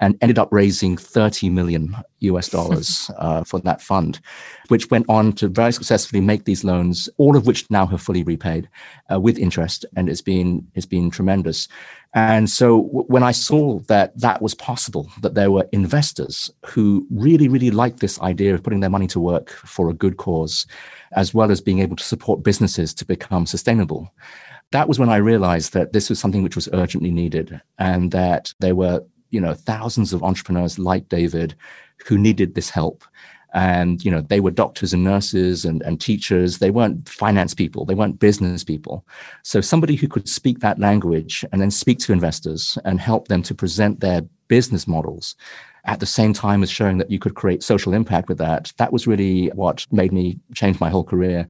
and 0.00 0.16
ended 0.20 0.38
up 0.38 0.48
raising 0.52 0.96
30 0.96 1.50
million 1.50 1.96
US 2.20 2.48
dollars 2.48 3.10
uh, 3.18 3.44
for 3.44 3.60
that 3.60 3.82
fund, 3.82 4.20
which 4.68 4.90
went 4.90 5.06
on 5.08 5.32
to 5.34 5.48
very 5.48 5.72
successfully 5.72 6.20
make 6.20 6.44
these 6.44 6.64
loans, 6.64 7.08
all 7.16 7.36
of 7.36 7.46
which 7.46 7.70
now 7.70 7.86
have 7.86 8.00
fully 8.02 8.22
repaid 8.22 8.68
uh, 9.12 9.18
with 9.20 9.38
interest, 9.38 9.84
and 9.96 10.08
it's 10.08 10.20
been 10.20 10.66
it's 10.74 10.86
been 10.86 11.10
tremendous. 11.10 11.68
And 12.14 12.48
so 12.48 12.82
w- 12.82 13.04
when 13.08 13.22
I 13.22 13.32
saw 13.32 13.80
that 13.80 14.18
that 14.18 14.40
was 14.40 14.54
possible, 14.54 15.10
that 15.20 15.34
there 15.34 15.50
were 15.50 15.68
investors 15.72 16.50
who 16.64 17.06
really 17.10 17.48
really 17.48 17.70
liked 17.70 18.00
this 18.00 18.20
idea 18.20 18.54
of 18.54 18.62
putting 18.62 18.80
their 18.80 18.90
money 18.90 19.06
to 19.08 19.20
work 19.20 19.50
for 19.50 19.88
a 19.90 19.94
good 19.94 20.16
cause, 20.16 20.66
as 21.12 21.34
well 21.34 21.50
as 21.50 21.60
being 21.60 21.80
able 21.80 21.96
to 21.96 22.04
support 22.04 22.44
businesses 22.44 22.94
to 22.94 23.04
become 23.04 23.46
sustainable 23.46 24.12
that 24.70 24.86
was 24.86 24.98
when 24.98 25.08
I 25.08 25.16
realized 25.16 25.72
that 25.72 25.94
this 25.94 26.10
was 26.10 26.18
something 26.18 26.42
which 26.42 26.54
was 26.54 26.68
urgently 26.74 27.10
needed 27.10 27.58
and 27.78 28.10
that 28.10 28.52
there 28.60 28.74
were 28.74 29.00
you 29.30 29.40
know 29.40 29.54
thousands 29.54 30.12
of 30.12 30.22
entrepreneurs 30.22 30.78
like 30.78 31.08
David 31.08 31.54
who 32.06 32.18
needed 32.18 32.54
this 32.54 32.70
help. 32.70 33.04
And 33.54 34.04
you 34.04 34.10
know 34.10 34.20
they 34.20 34.40
were 34.40 34.50
doctors 34.50 34.92
and 34.92 35.02
nurses 35.02 35.64
and, 35.64 35.82
and 35.82 35.98
teachers. 35.98 36.58
They 36.58 36.70
weren't 36.70 37.08
finance 37.08 37.54
people. 37.54 37.86
They 37.86 37.94
weren't 37.94 38.20
business 38.20 38.62
people. 38.62 39.06
So 39.42 39.62
somebody 39.62 39.96
who 39.96 40.06
could 40.06 40.28
speak 40.28 40.60
that 40.60 40.78
language 40.78 41.46
and 41.50 41.60
then 41.60 41.70
speak 41.70 41.98
to 42.00 42.12
investors 42.12 42.76
and 42.84 43.00
help 43.00 43.28
them 43.28 43.42
to 43.44 43.54
present 43.54 44.00
their 44.00 44.22
business 44.48 44.86
models 44.86 45.34
at 45.84 46.00
the 46.00 46.06
same 46.06 46.32
time 46.32 46.62
as 46.62 46.70
showing 46.70 46.98
that 46.98 47.10
you 47.10 47.18
could 47.18 47.34
create 47.34 47.62
social 47.62 47.92
impact 47.94 48.28
with 48.28 48.38
that 48.38 48.72
that 48.78 48.92
was 48.92 49.06
really 49.06 49.48
what 49.48 49.86
made 49.90 50.12
me 50.12 50.38
change 50.54 50.80
my 50.80 50.88
whole 50.88 51.04
career 51.04 51.48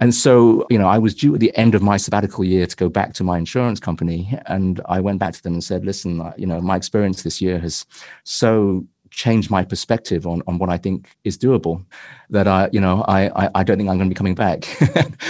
and 0.00 0.14
so 0.14 0.66
you 0.70 0.78
know 0.78 0.88
i 0.88 0.98
was 0.98 1.14
due 1.14 1.34
at 1.34 1.40
the 1.40 1.56
end 1.56 1.74
of 1.74 1.82
my 1.82 1.96
sabbatical 1.96 2.44
year 2.44 2.66
to 2.66 2.76
go 2.76 2.88
back 2.88 3.12
to 3.14 3.24
my 3.24 3.38
insurance 3.38 3.80
company 3.80 4.38
and 4.46 4.80
i 4.86 5.00
went 5.00 5.18
back 5.18 5.34
to 5.34 5.42
them 5.42 5.54
and 5.54 5.64
said 5.64 5.84
listen 5.84 6.20
uh, 6.20 6.32
you 6.36 6.46
know 6.46 6.60
my 6.60 6.76
experience 6.76 7.22
this 7.22 7.40
year 7.40 7.58
has 7.58 7.84
so 8.24 8.84
changed 9.10 9.50
my 9.50 9.64
perspective 9.64 10.26
on, 10.26 10.42
on 10.46 10.58
what 10.58 10.70
I 10.70 10.76
think 10.76 11.08
is 11.24 11.38
doable 11.38 11.84
that 12.30 12.46
I, 12.46 12.68
you 12.72 12.80
know, 12.80 13.04
I, 13.08 13.46
I, 13.46 13.50
I 13.56 13.64
don't 13.64 13.76
think 13.78 13.88
I'm 13.88 13.96
going 13.96 14.08
to 14.08 14.14
be 14.14 14.18
coming 14.18 14.34
back. 14.34 14.66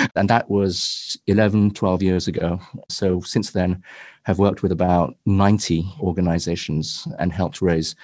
and 0.17 0.29
that 0.29 0.51
was 0.51 1.19
11, 1.27 1.73
12 1.73 2.03
years 2.03 2.29
ago. 2.29 2.61
So 2.89 3.21
since 3.21 3.53
then, 3.53 3.83
have 4.25 4.39
worked 4.39 4.63
with 4.63 4.73
about 4.73 5.17
90 5.25 5.87
organizations 6.01 7.09
and 7.19 7.33
helped 7.33 7.63
raise 7.63 7.95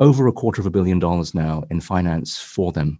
over 0.00 0.26
a 0.26 0.32
quarter 0.32 0.60
of 0.60 0.66
a 0.66 0.70
billion 0.70 0.98
dollars 0.98 1.34
now 1.34 1.64
in 1.70 1.80
finance 1.80 2.38
for 2.38 2.72
them. 2.72 2.98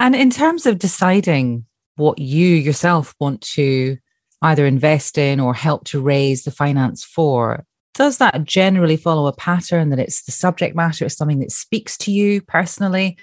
And 0.00 0.16
in 0.16 0.30
terms 0.30 0.66
of 0.66 0.78
deciding 0.78 1.66
what 1.96 2.18
you 2.18 2.48
yourself 2.48 3.14
want 3.20 3.42
to 3.42 3.98
either 4.40 4.66
invest 4.66 5.18
in 5.18 5.38
or 5.38 5.54
help 5.54 5.84
to 5.84 6.00
raise 6.00 6.42
the 6.42 6.50
finance 6.50 7.04
for, 7.04 7.64
does 7.94 8.18
that 8.18 8.44
generally 8.44 8.96
follow 8.96 9.26
a 9.26 9.32
pattern 9.32 9.90
that 9.90 9.98
it's 9.98 10.22
the 10.22 10.32
subject 10.32 10.74
matter, 10.74 11.04
it's 11.04 11.16
something 11.16 11.40
that 11.40 11.52
speaks 11.52 11.96
to 11.98 12.10
you 12.10 12.40
personally? 12.40 13.18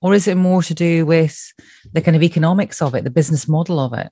Or 0.00 0.14
is 0.14 0.28
it 0.28 0.36
more 0.36 0.62
to 0.62 0.74
do 0.74 1.04
with 1.04 1.52
the 1.92 2.00
kind 2.00 2.16
of 2.16 2.22
economics 2.22 2.80
of 2.80 2.94
it, 2.94 3.04
the 3.04 3.10
business 3.10 3.48
model 3.48 3.80
of 3.80 3.92
it? 3.92 4.10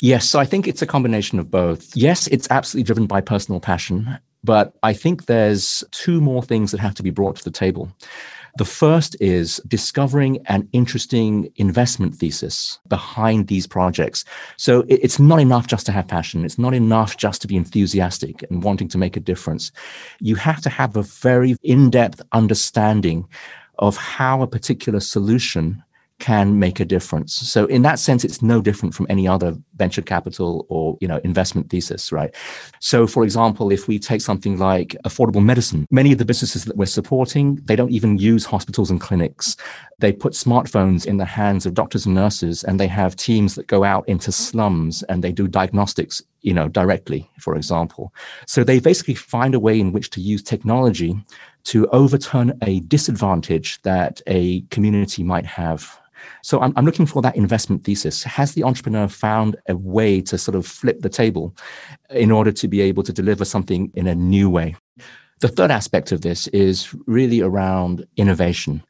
Yes, 0.00 0.28
so 0.28 0.38
I 0.38 0.44
think 0.44 0.68
it's 0.68 0.82
a 0.82 0.86
combination 0.86 1.38
of 1.38 1.50
both. 1.50 1.96
Yes, 1.96 2.26
it's 2.28 2.48
absolutely 2.50 2.84
driven 2.84 3.06
by 3.06 3.20
personal 3.20 3.60
passion. 3.60 4.18
But 4.48 4.72
I 4.82 4.94
think 4.94 5.26
there's 5.26 5.84
two 5.90 6.22
more 6.22 6.42
things 6.42 6.70
that 6.70 6.80
have 6.80 6.94
to 6.94 7.02
be 7.02 7.10
brought 7.10 7.36
to 7.36 7.44
the 7.44 7.50
table. 7.50 7.92
The 8.56 8.64
first 8.64 9.14
is 9.20 9.60
discovering 9.68 10.38
an 10.46 10.66
interesting 10.72 11.52
investment 11.56 12.14
thesis 12.14 12.78
behind 12.88 13.48
these 13.48 13.66
projects. 13.66 14.24
So 14.56 14.86
it's 14.88 15.18
not 15.18 15.40
enough 15.40 15.66
just 15.66 15.84
to 15.84 15.92
have 15.92 16.08
passion. 16.08 16.46
It's 16.46 16.58
not 16.58 16.72
enough 16.72 17.18
just 17.18 17.42
to 17.42 17.46
be 17.46 17.56
enthusiastic 17.56 18.42
and 18.48 18.62
wanting 18.62 18.88
to 18.88 18.96
make 18.96 19.18
a 19.18 19.20
difference. 19.20 19.70
You 20.18 20.36
have 20.36 20.62
to 20.62 20.70
have 20.70 20.96
a 20.96 21.02
very 21.02 21.56
in 21.62 21.90
depth 21.90 22.22
understanding 22.32 23.28
of 23.78 23.98
how 23.98 24.40
a 24.40 24.46
particular 24.46 25.00
solution 25.00 25.84
can 26.18 26.58
make 26.58 26.80
a 26.80 26.84
difference. 26.84 27.34
So 27.34 27.66
in 27.66 27.82
that 27.82 27.98
sense, 27.98 28.24
it's 28.24 28.42
no 28.42 28.60
different 28.60 28.94
from 28.94 29.06
any 29.08 29.28
other 29.28 29.56
venture 29.76 30.02
capital 30.02 30.66
or, 30.68 30.98
you 31.00 31.06
know, 31.06 31.20
investment 31.22 31.70
thesis, 31.70 32.10
right? 32.10 32.34
So 32.80 33.06
for 33.06 33.22
example, 33.22 33.70
if 33.70 33.86
we 33.86 33.98
take 33.98 34.20
something 34.20 34.58
like 34.58 34.96
affordable 35.04 35.44
medicine, 35.44 35.86
many 35.90 36.12
of 36.12 36.18
the 36.18 36.24
businesses 36.24 36.64
that 36.64 36.76
we're 36.76 36.86
supporting, 36.86 37.56
they 37.64 37.76
don't 37.76 37.92
even 37.92 38.18
use 38.18 38.44
hospitals 38.44 38.90
and 38.90 39.00
clinics. 39.00 39.56
They 40.00 40.12
put 40.12 40.32
smartphones 40.32 41.06
in 41.06 41.18
the 41.18 41.24
hands 41.24 41.66
of 41.66 41.74
doctors 41.74 42.06
and 42.06 42.14
nurses 42.14 42.64
and 42.64 42.80
they 42.80 42.88
have 42.88 43.14
teams 43.14 43.54
that 43.54 43.68
go 43.68 43.84
out 43.84 44.08
into 44.08 44.32
slums 44.32 45.02
and 45.04 45.22
they 45.22 45.32
do 45.32 45.46
diagnostics, 45.46 46.22
you 46.42 46.54
know, 46.54 46.68
directly, 46.68 47.30
for 47.38 47.54
example. 47.56 48.12
So 48.46 48.64
they 48.64 48.80
basically 48.80 49.14
find 49.14 49.54
a 49.54 49.60
way 49.60 49.78
in 49.78 49.92
which 49.92 50.10
to 50.10 50.20
use 50.20 50.42
technology 50.42 51.16
to 51.64 51.86
overturn 51.88 52.58
a 52.62 52.80
disadvantage 52.80 53.80
that 53.82 54.22
a 54.26 54.62
community 54.70 55.22
might 55.22 55.46
have. 55.46 56.00
So 56.42 56.60
I'm, 56.60 56.72
I'm, 56.76 56.84
looking 56.84 57.06
for 57.06 57.22
that 57.22 57.36
investment 57.36 57.84
thesis. 57.84 58.22
Has 58.22 58.54
the 58.54 58.64
entrepreneur 58.64 59.08
found 59.08 59.56
a 59.68 59.76
way 59.76 60.20
to 60.22 60.38
sort 60.38 60.54
of 60.54 60.66
flip 60.66 61.00
the 61.00 61.08
table 61.08 61.54
in 62.10 62.30
order 62.30 62.52
to 62.52 62.68
be 62.68 62.80
able 62.80 63.02
to 63.02 63.12
deliver 63.12 63.44
something 63.44 63.90
in 63.94 64.06
a 64.06 64.14
new 64.14 64.48
way? 64.48 64.76
The 65.40 65.48
third 65.48 65.70
aspect 65.70 66.10
of 66.10 66.22
this 66.22 66.48
is 66.48 66.94
really 67.06 67.40
around 67.40 68.06
innovation. 68.16 68.82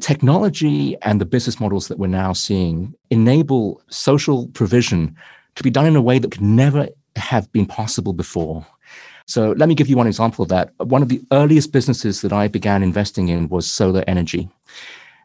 Technology 0.00 0.96
and 1.02 1.20
the 1.20 1.26
business 1.26 1.60
models 1.60 1.88
that 1.88 1.98
we're 1.98 2.08
now 2.08 2.32
seeing 2.32 2.94
enable 3.10 3.80
social 3.88 4.48
provision 4.48 5.14
to 5.54 5.62
be 5.62 5.70
done 5.70 5.86
in 5.86 5.94
a 5.94 6.02
way 6.02 6.18
that 6.18 6.32
could 6.32 6.42
never 6.42 6.88
have 7.16 7.50
been 7.52 7.66
possible 7.66 8.12
before. 8.12 8.66
So 9.26 9.52
let 9.52 9.68
me 9.68 9.74
give 9.74 9.88
you 9.88 9.96
one 9.96 10.08
example 10.08 10.42
of 10.42 10.48
that. 10.48 10.72
One 10.78 11.00
of 11.00 11.08
the 11.08 11.22
earliest 11.32 11.72
businesses 11.72 12.22
that 12.22 12.32
I 12.32 12.48
began 12.48 12.82
investing 12.82 13.28
in 13.28 13.48
was 13.48 13.70
solar 13.70 14.04
energy 14.06 14.48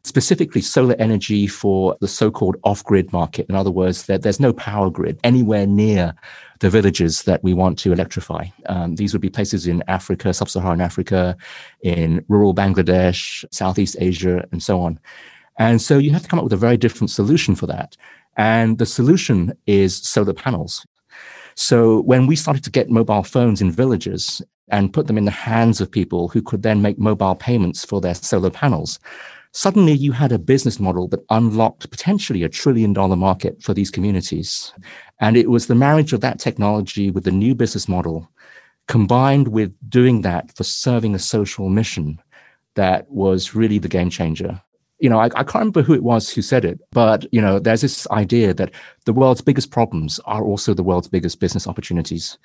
specifically 0.03 0.61
solar 0.61 0.95
energy 0.99 1.47
for 1.47 1.97
the 2.01 2.07
so-called 2.07 2.57
off-grid 2.63 3.11
market. 3.11 3.45
In 3.49 3.55
other 3.55 3.71
words, 3.71 4.05
there's 4.05 4.39
no 4.39 4.53
power 4.53 4.89
grid 4.89 5.19
anywhere 5.23 5.67
near 5.67 6.13
the 6.59 6.69
villages 6.69 7.23
that 7.23 7.43
we 7.43 7.53
want 7.53 7.77
to 7.79 7.91
electrify. 7.91 8.45
Um, 8.67 8.95
these 8.95 9.13
would 9.13 9.21
be 9.21 9.29
places 9.29 9.67
in 9.67 9.83
Africa, 9.87 10.33
sub-Saharan 10.33 10.81
Africa, 10.81 11.37
in 11.81 12.23
rural 12.27 12.53
Bangladesh, 12.53 13.45
Southeast 13.51 13.95
Asia, 13.99 14.45
and 14.51 14.61
so 14.61 14.81
on. 14.81 14.99
And 15.57 15.81
so 15.81 15.97
you 15.97 16.11
have 16.11 16.21
to 16.23 16.27
come 16.27 16.39
up 16.39 16.45
with 16.45 16.53
a 16.53 16.57
very 16.57 16.77
different 16.77 17.11
solution 17.11 17.55
for 17.55 17.67
that. 17.67 17.97
And 18.37 18.77
the 18.77 18.85
solution 18.85 19.53
is 19.67 19.97
solar 19.97 20.33
panels. 20.33 20.85
So 21.55 22.01
when 22.01 22.25
we 22.25 22.37
started 22.37 22.63
to 22.63 22.71
get 22.71 22.89
mobile 22.89 23.23
phones 23.23 23.61
in 23.61 23.69
villages 23.69 24.41
and 24.69 24.93
put 24.93 25.07
them 25.07 25.17
in 25.17 25.25
the 25.25 25.31
hands 25.31 25.81
of 25.81 25.91
people 25.91 26.29
who 26.29 26.41
could 26.41 26.63
then 26.63 26.81
make 26.81 26.97
mobile 26.97 27.35
payments 27.35 27.83
for 27.83 27.99
their 27.99 28.15
solar 28.15 28.49
panels, 28.49 28.99
suddenly 29.51 29.93
you 29.93 30.11
had 30.11 30.31
a 30.31 30.39
business 30.39 30.79
model 30.79 31.07
that 31.09 31.25
unlocked 31.29 31.89
potentially 31.89 32.43
a 32.43 32.49
trillion 32.49 32.93
dollar 32.93 33.15
market 33.15 33.61
for 33.61 33.73
these 33.73 33.91
communities. 33.91 34.73
And 35.19 35.35
it 35.35 35.49
was 35.49 35.67
the 35.67 35.75
marriage 35.75 36.13
of 36.13 36.21
that 36.21 36.39
technology 36.39 37.11
with 37.11 37.23
the 37.23 37.31
new 37.31 37.55
business 37.55 37.87
model 37.87 38.29
combined 38.87 39.49
with 39.49 39.73
doing 39.87 40.21
that 40.21 40.55
for 40.55 40.63
serving 40.63 41.13
a 41.13 41.19
social 41.19 41.69
mission 41.69 42.19
that 42.75 43.09
was 43.09 43.53
really 43.53 43.77
the 43.77 43.87
game 43.87 44.09
changer 44.09 44.61
you 44.99 45.09
know, 45.09 45.19
I, 45.19 45.25
I, 45.25 45.43
can't 45.43 45.55
remember 45.55 45.81
who 45.81 45.93
it 45.93 46.03
was 46.03 46.29
who 46.29 46.41
said 46.41 46.65
it, 46.65 46.79
but 46.91 47.25
you 47.33 47.41
know, 47.41 47.57
there's 47.57 47.81
this 47.81 48.07
idea 48.11 48.53
that 48.53 48.71
the 49.05 49.13
world's 49.13 49.41
biggest 49.41 49.71
problems 49.71 50.19
are 50.25 50.43
also 50.43 50.73
the 50.73 50.83
world's 50.83 51.07
biggest 51.07 51.39
business 51.39 51.67
opportunities, 51.67 52.37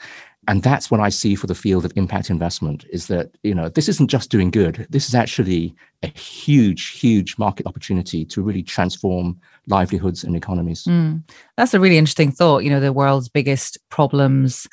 and 0.46 0.62
that's 0.62 0.90
what 0.90 1.00
I 1.00 1.08
see 1.08 1.34
for 1.34 1.46
the 1.46 1.54
field 1.54 1.84
of 1.84 1.92
impact 1.96 2.30
investment. 2.30 2.84
Is 2.90 3.08
that 3.08 3.37
you 3.42 3.54
know, 3.54 3.68
this 3.68 3.88
isn't 3.88 4.08
just 4.08 4.30
doing 4.30 4.50
good. 4.50 4.87
This 4.90 5.08
is 5.08 5.14
actually 5.14 5.75
a 6.02 6.06
huge, 6.08 6.90
huge 6.90 7.37
market 7.38 7.66
opportunity 7.66 8.25
to 8.26 8.42
really 8.42 8.62
transform 8.62 9.40
livelihoods 9.66 10.23
and 10.23 10.37
economies. 10.37 10.84
Mm. 10.84 11.23
That's 11.56 11.75
a 11.75 11.80
really 11.80 11.99
interesting 11.99 12.30
thought. 12.30 12.64
You 12.64 12.70
know, 12.70 12.80
the 12.80 12.92
world's 12.92 13.28
biggest 13.28 13.78
problems. 13.90 14.66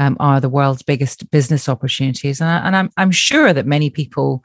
Um, 0.00 0.16
are 0.20 0.40
the 0.40 0.48
world's 0.48 0.84
biggest 0.84 1.28
business 1.32 1.68
opportunities, 1.68 2.40
and, 2.40 2.48
I, 2.48 2.58
and 2.58 2.76
I'm 2.76 2.90
I'm 2.96 3.10
sure 3.10 3.52
that 3.52 3.66
many 3.66 3.90
people 3.90 4.44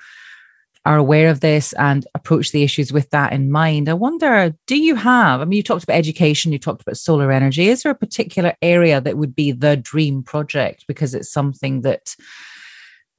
are 0.85 0.97
aware 0.97 1.29
of 1.29 1.39
this 1.39 1.73
and 1.73 2.05
approach 2.13 2.51
the 2.51 2.63
issues 2.63 2.91
with 2.91 3.09
that 3.11 3.31
in 3.31 3.51
mind. 3.51 3.87
I 3.87 3.93
wonder, 3.93 4.53
do 4.67 4.77
you 4.77 4.95
have, 4.95 5.41
I 5.41 5.45
mean, 5.45 5.57
you 5.57 5.63
talked 5.63 5.83
about 5.83 5.95
education, 5.95 6.51
you 6.51 6.59
talked 6.59 6.81
about 6.81 6.97
solar 6.97 7.31
energy. 7.31 7.69
Is 7.69 7.83
there 7.83 7.91
a 7.91 7.95
particular 7.95 8.53
area 8.61 8.99
that 8.99 9.17
would 9.17 9.33
be 9.35 9.51
the 9.51 9.77
dream 9.77 10.23
project 10.23 10.85
because 10.87 11.15
it's 11.15 11.31
something 11.31 11.81
that 11.81 12.15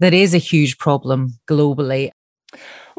that 0.00 0.12
is 0.12 0.35
a 0.35 0.38
huge 0.38 0.76
problem 0.78 1.38
globally? 1.49 2.11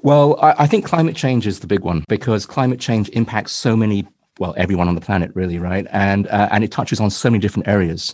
Well, 0.01 0.39
I, 0.41 0.55
I 0.60 0.67
think 0.67 0.86
climate 0.86 1.15
change 1.15 1.45
is 1.45 1.60
the 1.60 1.67
big 1.67 1.81
one 1.81 2.03
because 2.07 2.45
climate 2.45 2.79
change 2.79 3.10
impacts 3.10 3.51
so 3.51 3.75
many 3.75 4.07
well 4.39 4.53
everyone 4.57 4.88
on 4.88 4.95
the 4.95 5.01
planet 5.01 5.31
really 5.34 5.60
right 5.60 5.88
and 5.91 6.27
uh, 6.27 6.50
and 6.51 6.63
it 6.63 6.72
touches 6.72 7.00
on 7.00 7.10
so 7.10 7.29
many 7.29 7.39
different 7.39 7.67
areas 7.67 8.13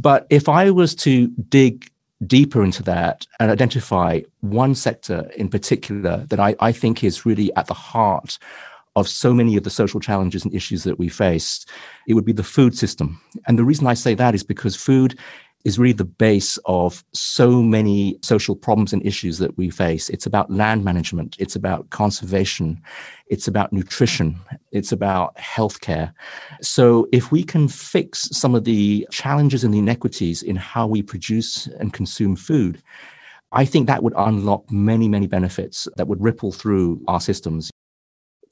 but 0.00 0.26
if 0.28 0.48
i 0.48 0.70
was 0.70 0.94
to 0.94 1.28
dig 1.48 1.90
deeper 2.26 2.62
into 2.62 2.82
that 2.82 3.26
and 3.40 3.50
identify 3.50 4.20
one 4.40 4.74
sector 4.74 5.30
in 5.36 5.48
particular 5.48 6.24
that 6.28 6.40
I, 6.40 6.54
I 6.60 6.72
think 6.72 7.02
is 7.02 7.26
really 7.26 7.54
at 7.56 7.66
the 7.66 7.74
heart 7.74 8.38
of 8.94 9.08
so 9.08 9.32
many 9.32 9.56
of 9.56 9.64
the 9.64 9.70
social 9.70 10.00
challenges 10.00 10.44
and 10.44 10.54
issues 10.54 10.84
that 10.84 10.98
we 10.98 11.08
face, 11.08 11.64
it 12.06 12.14
would 12.14 12.24
be 12.24 12.32
the 12.32 12.42
food 12.42 12.76
system. 12.76 13.20
And 13.46 13.58
the 13.58 13.64
reason 13.64 13.86
I 13.86 13.94
say 13.94 14.14
that 14.14 14.34
is 14.34 14.42
because 14.42 14.76
food 14.76 15.18
is 15.64 15.78
really 15.78 15.92
the 15.92 16.04
base 16.04 16.58
of 16.64 17.04
so 17.12 17.62
many 17.62 18.18
social 18.22 18.56
problems 18.56 18.92
and 18.92 19.04
issues 19.06 19.38
that 19.38 19.56
we 19.56 19.70
face. 19.70 20.08
It's 20.08 20.26
about 20.26 20.50
land 20.50 20.84
management, 20.84 21.36
it's 21.38 21.54
about 21.54 21.90
conservation, 21.90 22.80
it's 23.26 23.46
about 23.46 23.72
nutrition, 23.72 24.38
it's 24.72 24.92
about 24.92 25.36
healthcare. 25.36 26.12
So, 26.60 27.06
if 27.12 27.30
we 27.30 27.44
can 27.44 27.68
fix 27.68 28.28
some 28.32 28.54
of 28.54 28.64
the 28.64 29.06
challenges 29.10 29.64
and 29.64 29.72
the 29.72 29.78
inequities 29.78 30.42
in 30.42 30.56
how 30.56 30.86
we 30.86 31.02
produce 31.02 31.66
and 31.66 31.92
consume 31.92 32.36
food, 32.36 32.82
I 33.52 33.64
think 33.64 33.86
that 33.86 34.02
would 34.02 34.14
unlock 34.16 34.70
many, 34.70 35.08
many 35.08 35.26
benefits 35.26 35.86
that 35.96 36.08
would 36.08 36.22
ripple 36.22 36.52
through 36.52 37.02
our 37.06 37.20
systems. 37.20 37.70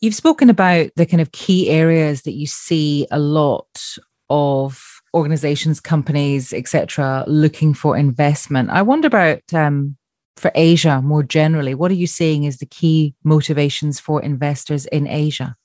You've 0.00 0.14
spoken 0.14 0.48
about 0.48 0.90
the 0.96 1.06
kind 1.06 1.20
of 1.20 1.32
key 1.32 1.68
areas 1.68 2.22
that 2.22 2.32
you 2.32 2.46
see 2.46 3.06
a 3.10 3.18
lot 3.18 3.68
of 4.28 4.99
organizations, 5.14 5.80
companies, 5.80 6.52
etc., 6.52 7.24
looking 7.26 7.74
for 7.74 7.96
investment. 7.96 8.70
I 8.70 8.82
wonder 8.82 9.08
about 9.08 9.42
um, 9.52 9.96
for 10.36 10.50
Asia 10.54 11.02
more 11.02 11.22
generally. 11.22 11.74
What 11.74 11.90
are 11.90 11.94
you 11.94 12.06
seeing 12.06 12.46
as 12.46 12.58
the 12.58 12.66
key 12.66 13.14
motivations 13.24 14.00
for 14.00 14.22
investors 14.22 14.86
in 14.86 15.06
Asia? 15.06 15.56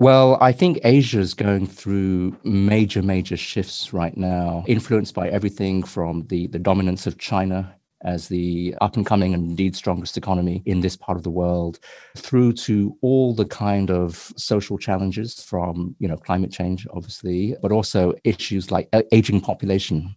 Well, 0.00 0.38
I 0.40 0.50
think 0.50 0.80
Asia 0.82 1.20
is 1.20 1.34
going 1.34 1.66
through 1.66 2.36
major, 2.42 3.00
major 3.00 3.36
shifts 3.36 3.92
right 3.92 4.16
now, 4.16 4.64
influenced 4.66 5.14
by 5.14 5.28
everything 5.28 5.84
from 5.84 6.26
the, 6.26 6.48
the 6.48 6.58
dominance 6.58 7.06
of 7.06 7.16
China 7.18 7.74
as 8.04 8.28
the 8.28 8.74
up 8.80 8.96
and 8.96 9.06
coming 9.06 9.34
and 9.34 9.50
indeed 9.50 9.74
strongest 9.74 10.16
economy 10.16 10.62
in 10.66 10.80
this 10.80 10.96
part 10.96 11.16
of 11.16 11.24
the 11.24 11.30
world, 11.30 11.78
through 12.16 12.52
to 12.52 12.96
all 13.00 13.34
the 13.34 13.44
kind 13.44 13.90
of 13.90 14.32
social 14.36 14.78
challenges 14.78 15.42
from, 15.42 15.96
you 15.98 16.08
know, 16.08 16.16
climate 16.16 16.52
change, 16.52 16.86
obviously, 16.92 17.56
but 17.62 17.72
also 17.72 18.14
issues 18.24 18.70
like 18.70 18.88
aging 19.12 19.40
population, 19.40 20.14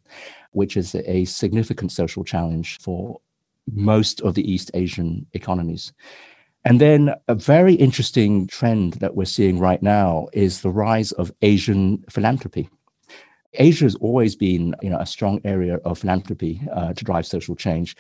which 0.52 0.78
is 0.78 0.96
a 0.96 1.26
significant 1.26 1.92
social 1.92 2.24
challenge 2.24 2.78
for 2.80 3.20
most 3.74 4.22
of 4.22 4.34
the 4.34 4.50
East 4.50 4.72
Asian 4.74 5.26
economies. 5.34 5.94
And 6.66 6.82
then 6.82 7.14
a 7.28 7.36
very 7.36 7.76
interesting 7.76 8.48
trend 8.48 8.94
that 8.96 9.16
we're 9.16 9.26
seeing 9.26 9.60
right 9.60 9.82
now 9.82 10.28
is 10.34 10.62
the 10.62 10.70
rise 10.70 11.14
of 11.14 11.32
Asian 11.42 12.04
philanthropy. 12.10 12.70
Asia 13.58 13.86
has 13.86 13.96
always 13.96 14.36
been, 14.36 14.76
you 14.82 14.90
know, 14.90 15.00
a 15.00 15.06
strong 15.06 15.42
area 15.44 15.78
of 15.78 16.00
philanthropy 16.00 16.62
uh, 16.74 16.94
to 16.94 17.04
drive 17.04 17.26
social 17.26 17.56
change. 17.56 17.96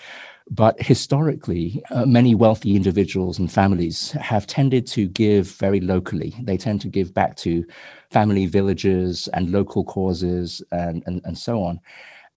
But 0.49 0.81
historically, 0.81 1.83
uh, 1.91 2.05
many 2.05 2.33
wealthy 2.33 2.75
individuals 2.75 3.37
and 3.37 3.51
families 3.51 4.11
have 4.11 4.47
tended 4.47 4.87
to 4.87 5.07
give 5.07 5.47
very 5.51 5.81
locally. 5.81 6.33
They 6.41 6.57
tend 6.57 6.81
to 6.81 6.87
give 6.87 7.13
back 7.13 7.35
to 7.37 7.65
family 8.11 8.45
villages 8.45 9.27
and 9.33 9.51
local 9.51 9.83
causes 9.83 10.61
and, 10.71 11.03
and, 11.05 11.21
and 11.25 11.37
so 11.37 11.63
on. 11.63 11.81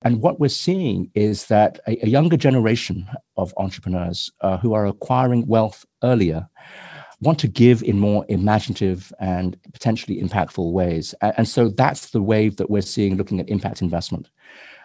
And 0.03 0.23
what 0.23 0.41
we're 0.41 0.49
seeing 0.49 1.11
is 1.15 1.47
that 1.47 1.79
a, 1.87 2.05
a 2.05 2.09
younger 2.09 2.37
generation 2.37 3.07
of 3.37 3.53
entrepreneurs 3.59 4.31
uh, 4.41 4.57
who 4.57 4.73
are 4.73 4.87
acquiring 4.87 5.47
wealth 5.47 5.85
earlier 6.03 6.49
want 7.21 7.39
to 7.41 7.49
give 7.49 7.83
in 7.83 7.99
more 7.99 8.25
imaginative 8.29 9.13
and 9.21 9.57
potentially 9.73 10.23
impactful 10.23 10.73
ways. 10.73 11.15
And, 11.21 11.47
so 11.47 11.69
that's 11.69 12.11
the 12.11 12.23
wave 12.23 12.57
that 12.57 12.71
we're 12.71 12.81
seeing 12.83 13.17
looking 13.17 13.41
at 13.41 13.49
impact 13.49 13.83
investment. 13.83 14.31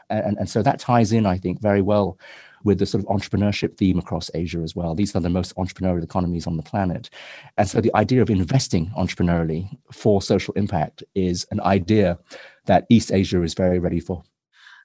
And, 0.09 0.37
and 0.37 0.49
so 0.49 0.61
that 0.61 0.79
ties 0.79 1.11
in, 1.11 1.25
I 1.25 1.37
think, 1.37 1.61
very 1.61 1.81
well 1.81 2.19
with 2.65 2.79
the 2.79 2.85
sort 2.85 3.03
of 3.03 3.09
entrepreneurship 3.09 3.77
theme 3.77 3.99
across 3.99 4.29
Asia 4.33 4.59
as 4.59 4.75
well. 4.75 4.95
These 4.95 5.15
are 5.15 5.19
the 5.19 5.29
most 5.29 5.55
entrepreneurial 5.55 6.03
economies 6.03 6.47
on 6.47 6.57
the 6.57 6.63
planet. 6.63 7.09
And 7.57 7.69
so 7.69 7.79
the 7.79 7.95
idea 7.95 8.21
of 8.21 8.29
investing 8.29 8.91
entrepreneurially 8.97 9.69
for 9.91 10.21
social 10.21 10.53
impact 10.55 11.03
is 11.13 11.45
an 11.51 11.61
idea 11.61 12.17
that 12.65 12.85
East 12.89 13.13
Asia 13.13 13.41
is 13.43 13.53
very 13.53 13.79
ready 13.79 13.99
for. 13.99 14.23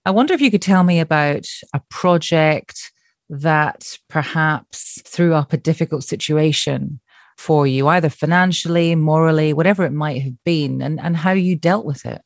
I 0.04 0.10
wonder 0.10 0.34
if 0.34 0.40
you 0.40 0.50
could 0.50 0.62
tell 0.62 0.84
me 0.84 1.00
about 1.00 1.46
a 1.74 1.80
project 1.88 2.92
that 3.28 3.98
perhaps 4.08 5.00
threw 5.04 5.34
up 5.34 5.52
a 5.52 5.56
difficult 5.56 6.04
situation 6.04 7.00
for 7.40 7.66
you, 7.66 7.88
either 7.88 8.10
financially, 8.10 8.94
morally, 8.94 9.54
whatever 9.54 9.84
it 9.84 9.92
might 9.92 10.20
have 10.20 10.44
been, 10.44 10.82
and, 10.82 11.00
and 11.00 11.16
how 11.16 11.32
you 11.32 11.56
dealt 11.56 11.86
with 11.86 12.04
it? 12.04 12.20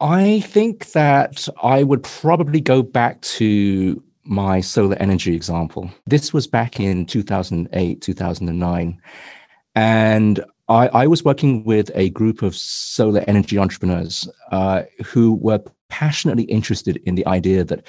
I 0.00 0.40
think 0.40 0.92
that 0.92 1.48
I 1.62 1.84
would 1.84 2.02
probably 2.02 2.60
go 2.60 2.82
back 2.82 3.22
to 3.22 4.02
my 4.24 4.60
solar 4.60 4.96
energy 4.96 5.34
example. 5.34 5.88
This 6.04 6.32
was 6.32 6.48
back 6.48 6.80
in 6.80 7.06
2008, 7.06 8.02
2009. 8.02 9.00
And 9.76 10.44
I, 10.68 10.88
I 10.88 11.06
was 11.06 11.24
working 11.24 11.62
with 11.62 11.92
a 11.94 12.10
group 12.10 12.42
of 12.42 12.56
solar 12.56 13.22
energy 13.28 13.56
entrepreneurs 13.56 14.28
uh, 14.50 14.82
who 15.04 15.34
were 15.34 15.60
passionately 15.88 16.44
interested 16.44 17.00
in 17.06 17.14
the 17.14 17.26
idea 17.26 17.62
that 17.62 17.86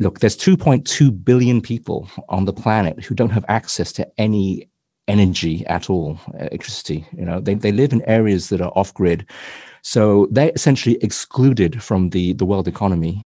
look, 0.00 0.20
there's 0.20 0.36
2.2 0.36 1.24
billion 1.24 1.62
people 1.62 2.10
on 2.28 2.44
the 2.44 2.52
planet 2.52 3.02
who 3.02 3.14
don't 3.14 3.30
have 3.30 3.44
access 3.48 3.90
to 3.92 4.06
any 4.18 4.68
energy 5.08 5.66
at 5.66 5.90
all, 5.90 6.18
electricity. 6.38 7.06
You 7.16 7.24
know, 7.24 7.40
they, 7.40 7.54
they 7.54 7.72
live 7.72 7.92
in 7.92 8.02
areas 8.02 8.48
that 8.48 8.60
are 8.60 8.72
off 8.74 8.92
grid. 8.94 9.26
So 9.82 10.28
they're 10.30 10.52
essentially 10.54 10.96
excluded 11.02 11.82
from 11.82 12.10
the, 12.10 12.32
the 12.34 12.46
world 12.46 12.68
economy. 12.68 13.22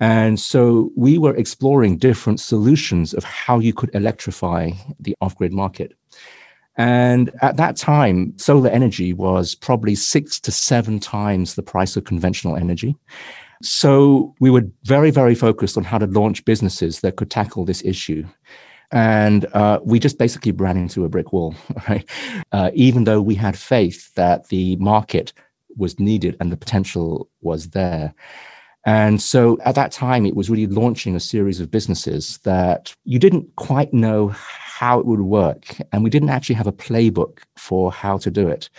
And 0.00 0.38
so 0.38 0.90
we 0.96 1.18
were 1.18 1.34
exploring 1.36 1.98
different 1.98 2.40
solutions 2.40 3.12
of 3.12 3.24
how 3.24 3.58
you 3.58 3.72
could 3.72 3.94
electrify 3.94 4.70
the 5.00 5.14
off 5.20 5.36
grid 5.36 5.52
market. 5.52 5.92
And 6.76 7.32
at 7.42 7.56
that 7.56 7.76
time, 7.76 8.38
solar 8.38 8.70
energy 8.70 9.12
was 9.12 9.56
probably 9.56 9.96
six 9.96 10.38
to 10.40 10.52
seven 10.52 11.00
times 11.00 11.54
the 11.54 11.62
price 11.62 11.96
of 11.96 12.04
conventional 12.04 12.56
energy. 12.56 12.96
So 13.60 14.34
we 14.38 14.50
were 14.50 14.62
very, 14.84 15.10
very 15.10 15.34
focused 15.34 15.76
on 15.76 15.82
how 15.82 15.98
to 15.98 16.06
launch 16.06 16.44
businesses 16.44 17.00
that 17.00 17.16
could 17.16 17.30
tackle 17.30 17.64
this 17.64 17.84
issue. 17.84 18.24
And 18.90 19.44
uh, 19.52 19.80
we 19.82 19.98
just 19.98 20.18
basically 20.18 20.52
ran 20.52 20.76
into 20.76 21.04
a 21.04 21.08
brick 21.08 21.32
wall, 21.32 21.54
right? 21.88 22.08
Uh, 22.52 22.70
even 22.74 23.04
though 23.04 23.20
we 23.20 23.34
had 23.34 23.56
faith 23.56 24.14
that 24.14 24.48
the 24.48 24.76
market 24.76 25.32
was 25.76 26.00
needed 26.00 26.36
and 26.40 26.50
the 26.50 26.56
potential 26.56 27.28
was 27.40 27.70
there. 27.70 28.14
And 28.86 29.20
so 29.20 29.58
at 29.64 29.74
that 29.74 29.92
time, 29.92 30.24
it 30.24 30.34
was 30.34 30.48
really 30.48 30.66
launching 30.66 31.14
a 31.14 31.20
series 31.20 31.60
of 31.60 31.70
businesses 31.70 32.38
that 32.44 32.94
you 33.04 33.18
didn't 33.18 33.54
quite 33.56 33.92
know 33.92 34.28
how 34.28 34.98
it 34.98 35.06
would 35.06 35.20
work. 35.20 35.76
And 35.92 36.02
we 36.02 36.10
didn't 36.10 36.30
actually 36.30 36.54
have 36.54 36.66
a 36.66 36.72
playbook 36.72 37.40
for 37.56 37.92
how 37.92 38.16
to 38.18 38.30
do 38.30 38.48
it. 38.48 38.70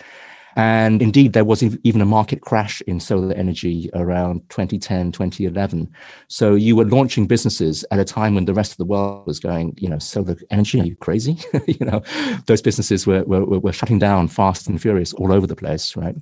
And 0.56 1.00
indeed, 1.00 1.32
there 1.32 1.44
was 1.44 1.62
even 1.62 2.00
a 2.00 2.06
market 2.06 2.40
crash 2.40 2.80
in 2.82 3.00
solar 3.00 3.34
energy 3.34 3.90
around 3.94 4.48
2010, 4.50 5.12
2011. 5.12 5.90
So 6.28 6.54
you 6.54 6.74
were 6.74 6.84
launching 6.84 7.26
businesses 7.26 7.84
at 7.90 8.00
a 8.00 8.04
time 8.04 8.34
when 8.34 8.46
the 8.46 8.54
rest 8.54 8.72
of 8.72 8.78
the 8.78 8.84
world 8.84 9.26
was 9.26 9.38
going, 9.38 9.74
you 9.78 9.88
know, 9.88 9.98
solar 9.98 10.36
energy, 10.50 10.80
are 10.80 10.84
you 10.84 10.96
crazy? 10.96 11.38
you 11.66 11.86
know, 11.86 12.02
those 12.46 12.62
businesses 12.62 13.06
were, 13.06 13.24
were, 13.24 13.44
were 13.44 13.72
shutting 13.72 13.98
down 13.98 14.28
fast 14.28 14.68
and 14.68 14.82
furious 14.82 15.12
all 15.14 15.32
over 15.32 15.46
the 15.46 15.56
place, 15.56 15.96
right? 15.96 16.16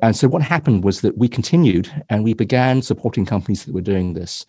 And 0.00 0.16
so 0.16 0.28
what 0.28 0.42
happened 0.42 0.84
was 0.84 1.00
that 1.00 1.16
we 1.16 1.28
continued 1.28 1.90
and 2.10 2.24
we 2.24 2.34
began 2.34 2.82
supporting 2.82 3.24
companies 3.24 3.64
that 3.64 3.74
were 3.74 3.80
doing 3.80 4.14
this. 4.14 4.44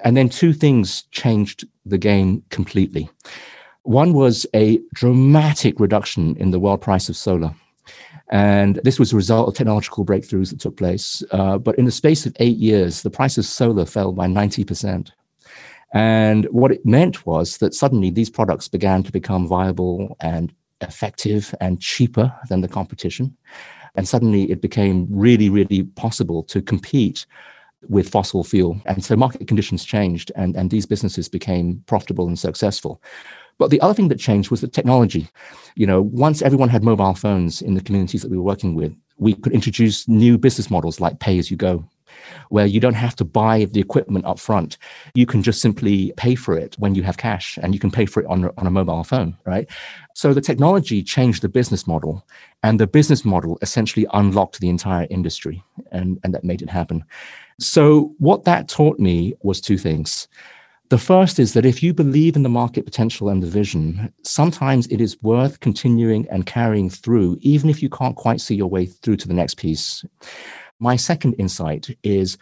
And 0.00 0.16
then 0.16 0.28
two 0.28 0.52
things 0.52 1.02
changed 1.10 1.66
the 1.84 1.98
game 1.98 2.42
completely. 2.50 3.10
One 3.82 4.12
was 4.12 4.46
a 4.54 4.80
dramatic 4.94 5.80
reduction 5.80 6.36
in 6.36 6.52
the 6.52 6.60
world 6.60 6.80
price 6.80 7.08
of 7.08 7.16
solar. 7.16 7.54
And 8.32 8.80
this 8.82 8.98
was 8.98 9.12
a 9.12 9.16
result 9.16 9.46
of 9.46 9.54
technological 9.54 10.06
breakthroughs 10.06 10.50
that 10.50 10.60
took 10.60 10.78
place. 10.78 11.22
Uh, 11.32 11.58
but 11.58 11.78
in 11.78 11.84
the 11.84 11.90
space 11.90 12.24
of 12.24 12.34
eight 12.40 12.56
years, 12.56 13.02
the 13.02 13.10
price 13.10 13.36
of 13.36 13.44
solar 13.44 13.84
fell 13.84 14.10
by 14.12 14.26
90%. 14.26 15.10
And 15.92 16.46
what 16.46 16.72
it 16.72 16.86
meant 16.86 17.26
was 17.26 17.58
that 17.58 17.74
suddenly 17.74 18.08
these 18.08 18.30
products 18.30 18.68
began 18.68 19.02
to 19.02 19.12
become 19.12 19.46
viable 19.46 20.16
and 20.20 20.50
effective 20.80 21.54
and 21.60 21.78
cheaper 21.78 22.34
than 22.48 22.62
the 22.62 22.68
competition. 22.68 23.36
And 23.96 24.08
suddenly 24.08 24.50
it 24.50 24.62
became 24.62 25.06
really, 25.10 25.50
really 25.50 25.82
possible 25.82 26.42
to 26.44 26.62
compete 26.62 27.26
with 27.86 28.08
fossil 28.08 28.44
fuel. 28.44 28.80
And 28.86 29.04
so 29.04 29.14
market 29.14 29.46
conditions 29.46 29.84
changed 29.84 30.32
and, 30.36 30.56
and 30.56 30.70
these 30.70 30.86
businesses 30.86 31.28
became 31.28 31.82
profitable 31.86 32.28
and 32.28 32.38
successful. 32.38 33.02
But 33.58 33.70
the 33.70 33.80
other 33.80 33.94
thing 33.94 34.08
that 34.08 34.18
changed 34.18 34.50
was 34.50 34.60
the 34.60 34.68
technology. 34.68 35.28
You 35.74 35.86
know, 35.86 36.02
once 36.02 36.42
everyone 36.42 36.68
had 36.68 36.82
mobile 36.82 37.14
phones 37.14 37.62
in 37.62 37.74
the 37.74 37.80
communities 37.80 38.22
that 38.22 38.30
we 38.30 38.36
were 38.36 38.42
working 38.42 38.74
with, 38.74 38.94
we 39.18 39.34
could 39.34 39.52
introduce 39.52 40.08
new 40.08 40.38
business 40.38 40.70
models 40.70 41.00
like 41.00 41.20
pay 41.20 41.38
as 41.38 41.50
you 41.50 41.56
go, 41.56 41.84
where 42.48 42.66
you 42.66 42.80
don't 42.80 42.94
have 42.94 43.16
to 43.16 43.24
buy 43.24 43.66
the 43.66 43.80
equipment 43.80 44.24
up 44.24 44.38
front. 44.38 44.78
You 45.14 45.26
can 45.26 45.42
just 45.42 45.60
simply 45.60 46.12
pay 46.16 46.34
for 46.34 46.56
it 46.58 46.74
when 46.78 46.94
you 46.94 47.02
have 47.02 47.16
cash 47.16 47.58
and 47.62 47.72
you 47.74 47.80
can 47.80 47.90
pay 47.90 48.06
for 48.06 48.20
it 48.20 48.26
on, 48.26 48.50
on 48.56 48.66
a 48.66 48.70
mobile 48.70 49.04
phone, 49.04 49.36
right? 49.44 49.68
So 50.14 50.34
the 50.34 50.40
technology 50.40 51.02
changed 51.02 51.42
the 51.42 51.48
business 51.48 51.86
model 51.86 52.26
and 52.62 52.78
the 52.78 52.86
business 52.86 53.24
model 53.24 53.58
essentially 53.62 54.06
unlocked 54.12 54.60
the 54.60 54.68
entire 54.68 55.06
industry 55.10 55.62
and, 55.90 56.18
and 56.24 56.34
that 56.34 56.44
made 56.44 56.62
it 56.62 56.70
happen. 56.70 57.04
So 57.60 58.14
what 58.18 58.44
that 58.44 58.68
taught 58.68 58.98
me 58.98 59.34
was 59.42 59.60
two 59.60 59.78
things. 59.78 60.28
The 60.92 60.98
first 60.98 61.38
is 61.38 61.54
that 61.54 61.64
if 61.64 61.82
you 61.82 61.94
believe 61.94 62.36
in 62.36 62.42
the 62.42 62.50
market 62.50 62.84
potential 62.84 63.30
and 63.30 63.42
the 63.42 63.46
vision, 63.46 64.12
sometimes 64.24 64.86
it 64.88 65.00
is 65.00 65.16
worth 65.22 65.60
continuing 65.60 66.28
and 66.28 66.44
carrying 66.44 66.90
through, 66.90 67.38
even 67.40 67.70
if 67.70 67.82
you 67.82 67.88
can't 67.88 68.14
quite 68.14 68.42
see 68.42 68.54
your 68.54 68.68
way 68.68 68.84
through 68.84 69.16
to 69.16 69.26
the 69.26 69.32
next 69.32 69.54
piece. 69.54 70.04
My 70.80 70.96
second 70.96 71.32
insight 71.38 71.96
is 72.02 72.36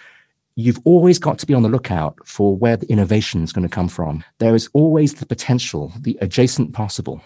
you've 0.57 0.81
always 0.85 1.21
got 1.21 1.39
to 1.39 1.47
be 1.47 1.55
on 1.55 1.63
the 1.63 1.69
lookout 1.69 2.17
for 2.27 2.57
where 2.57 2.77
the 2.77 2.91
innovation 2.91 3.45
is 3.45 3.53
going 3.53 3.69
to 3.69 3.73
come 3.73 3.87
from. 3.87 4.25
There 4.39 4.57
is 4.57 4.69
always 4.73 5.15
the 5.15 5.27
potential, 5.27 5.93
the 6.01 6.19
adjacent 6.21 6.73
possible, 6.73 7.23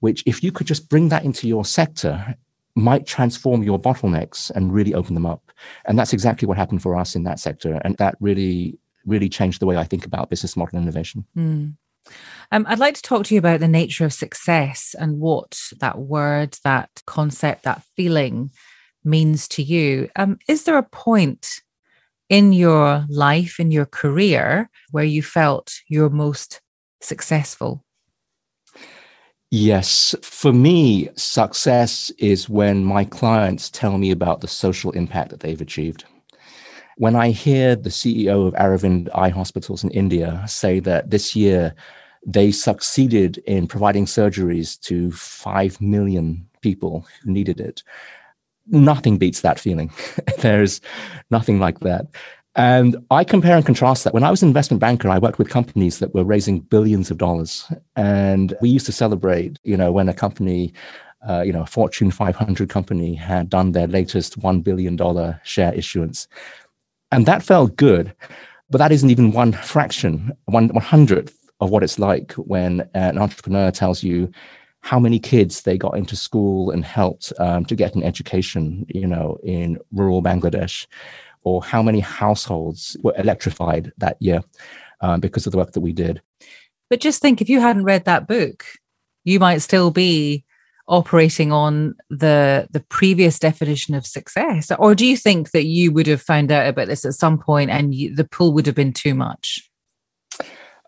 which 0.00 0.24
if 0.26 0.42
you 0.42 0.50
could 0.50 0.66
just 0.66 0.88
bring 0.88 1.08
that 1.10 1.24
into 1.24 1.46
your 1.46 1.64
sector, 1.64 2.34
might 2.74 3.06
transform 3.06 3.62
your 3.62 3.78
bottlenecks 3.78 4.50
and 4.50 4.74
really 4.74 4.92
open 4.92 5.14
them 5.14 5.24
up. 5.24 5.52
And 5.84 5.96
that's 5.96 6.12
exactly 6.12 6.48
what 6.48 6.58
happened 6.58 6.82
for 6.82 6.96
us 6.96 7.14
in 7.14 7.22
that 7.22 7.38
sector. 7.38 7.80
And 7.84 7.96
that 7.98 8.16
really 8.18 8.76
really 9.06 9.28
changed 9.28 9.60
the 9.60 9.66
way 9.66 9.76
I 9.76 9.84
think 9.84 10.04
about 10.06 10.30
business 10.30 10.56
model 10.56 10.78
innovation. 10.78 11.26
Mm. 11.36 11.74
Um, 12.52 12.66
I'd 12.68 12.78
like 12.78 12.94
to 12.94 13.02
talk 13.02 13.24
to 13.26 13.34
you 13.34 13.38
about 13.38 13.60
the 13.60 13.68
nature 13.68 14.04
of 14.04 14.12
success 14.12 14.94
and 14.98 15.18
what 15.20 15.58
that 15.80 15.98
word, 15.98 16.58
that 16.64 16.90
concept, 17.06 17.64
that 17.64 17.82
feeling 17.96 18.50
means 19.04 19.48
to 19.48 19.62
you. 19.62 20.08
Um, 20.16 20.38
is 20.48 20.64
there 20.64 20.78
a 20.78 20.82
point 20.82 21.46
in 22.28 22.52
your 22.52 23.04
life, 23.08 23.60
in 23.60 23.70
your 23.70 23.86
career, 23.86 24.70
where 24.90 25.04
you 25.04 25.22
felt 25.22 25.72
you're 25.88 26.10
most 26.10 26.60
successful? 27.00 27.84
Yes. 29.50 30.14
For 30.22 30.52
me, 30.52 31.10
success 31.16 32.10
is 32.18 32.48
when 32.48 32.84
my 32.84 33.04
clients 33.04 33.70
tell 33.70 33.98
me 33.98 34.10
about 34.10 34.40
the 34.40 34.48
social 34.48 34.90
impact 34.92 35.30
that 35.30 35.40
they've 35.40 35.60
achieved. 35.60 36.04
When 36.96 37.16
I 37.16 37.30
hear 37.30 37.74
the 37.74 37.90
CEO 37.90 38.46
of 38.46 38.54
Aravind 38.54 39.08
Eye 39.14 39.30
Hospitals 39.30 39.82
in 39.82 39.90
India 39.90 40.44
say 40.46 40.80
that 40.80 41.10
this 41.10 41.34
year 41.34 41.74
they 42.26 42.52
succeeded 42.52 43.38
in 43.46 43.66
providing 43.66 44.06
surgeries 44.06 44.80
to 44.82 45.10
5 45.12 45.80
million 45.80 46.46
people 46.60 47.06
who 47.22 47.32
needed 47.32 47.60
it, 47.60 47.82
nothing 48.68 49.18
beats 49.18 49.40
that 49.40 49.58
feeling. 49.58 49.90
There's 50.38 50.80
nothing 51.30 51.58
like 51.58 51.80
that. 51.80 52.06
And 52.56 52.96
I 53.10 53.24
compare 53.24 53.56
and 53.56 53.66
contrast 53.66 54.04
that. 54.04 54.14
When 54.14 54.22
I 54.22 54.30
was 54.30 54.42
an 54.42 54.48
investment 54.48 54.80
banker, 54.80 55.08
I 55.08 55.18
worked 55.18 55.38
with 55.38 55.48
companies 55.48 55.98
that 55.98 56.14
were 56.14 56.22
raising 56.22 56.60
billions 56.60 57.10
of 57.10 57.18
dollars. 57.18 57.70
And 57.96 58.54
we 58.60 58.68
used 58.68 58.86
to 58.86 58.92
celebrate, 58.92 59.58
you 59.64 59.76
know, 59.76 59.90
when 59.90 60.08
a 60.08 60.14
company, 60.14 60.72
uh, 61.28 61.42
you 61.42 61.52
know, 61.52 61.62
a 61.62 61.66
Fortune 61.66 62.12
500 62.12 62.68
company 62.68 63.14
had 63.16 63.50
done 63.50 63.72
their 63.72 63.88
latest 63.88 64.38
$1 64.38 64.62
billion 64.62 64.96
share 65.42 65.74
issuance. 65.74 66.28
And 67.14 67.26
that 67.26 67.44
felt 67.44 67.76
good. 67.76 68.12
But 68.70 68.78
that 68.78 68.90
isn't 68.90 69.08
even 69.08 69.30
one 69.30 69.52
fraction, 69.52 70.32
one, 70.46 70.66
one 70.68 70.82
hundredth 70.82 71.38
of 71.60 71.70
what 71.70 71.84
it's 71.84 72.00
like 72.00 72.32
when 72.32 72.88
an 72.94 73.18
entrepreneur 73.18 73.70
tells 73.70 74.02
you 74.02 74.32
how 74.80 74.98
many 74.98 75.20
kids 75.20 75.62
they 75.62 75.78
got 75.78 75.96
into 75.96 76.16
school 76.16 76.72
and 76.72 76.84
helped 76.84 77.32
um, 77.38 77.64
to 77.66 77.76
get 77.76 77.94
an 77.94 78.02
education, 78.02 78.84
you 78.88 79.06
know, 79.06 79.38
in 79.44 79.78
rural 79.92 80.24
Bangladesh, 80.24 80.88
or 81.44 81.62
how 81.62 81.84
many 81.84 82.00
households 82.00 82.96
were 83.04 83.14
electrified 83.16 83.92
that 83.98 84.16
year 84.20 84.42
um, 85.00 85.20
because 85.20 85.46
of 85.46 85.52
the 85.52 85.58
work 85.58 85.70
that 85.70 85.80
we 85.80 85.92
did. 85.92 86.20
But 86.90 87.00
just 87.00 87.22
think 87.22 87.40
if 87.40 87.48
you 87.48 87.60
hadn't 87.60 87.84
read 87.84 88.06
that 88.06 88.26
book, 88.26 88.64
you 89.22 89.38
might 89.38 89.58
still 89.58 89.92
be 89.92 90.44
operating 90.86 91.50
on 91.52 91.94
the 92.10 92.68
the 92.70 92.80
previous 92.80 93.38
definition 93.38 93.94
of 93.94 94.06
success 94.06 94.70
or 94.78 94.94
do 94.94 95.06
you 95.06 95.16
think 95.16 95.50
that 95.52 95.64
you 95.64 95.90
would 95.90 96.06
have 96.06 96.20
found 96.20 96.52
out 96.52 96.66
about 96.66 96.88
this 96.88 97.04
at 97.04 97.14
some 97.14 97.38
point 97.38 97.70
and 97.70 97.94
you, 97.94 98.14
the 98.14 98.24
pull 98.24 98.52
would 98.52 98.66
have 98.66 98.74
been 98.74 98.92
too 98.92 99.14
much 99.14 99.70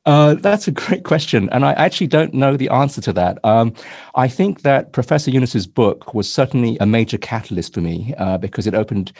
uh, 0.06 0.34
that's 0.34 0.68
a 0.68 0.70
great 0.70 1.02
question, 1.02 1.48
and 1.50 1.64
I 1.64 1.72
actually 1.72 2.06
don't 2.06 2.32
know 2.32 2.56
the 2.56 2.68
answer 2.68 3.00
to 3.00 3.12
that. 3.14 3.38
Um, 3.44 3.74
I 4.14 4.28
think 4.28 4.62
that 4.62 4.92
Professor 4.92 5.32
Yunus's 5.32 5.66
book 5.66 6.14
was 6.14 6.32
certainly 6.32 6.78
a 6.80 6.86
major 6.86 7.18
catalyst 7.18 7.74
for 7.74 7.80
me 7.80 8.14
uh, 8.16 8.38
because 8.38 8.68
it 8.68 8.74
opened 8.74 9.12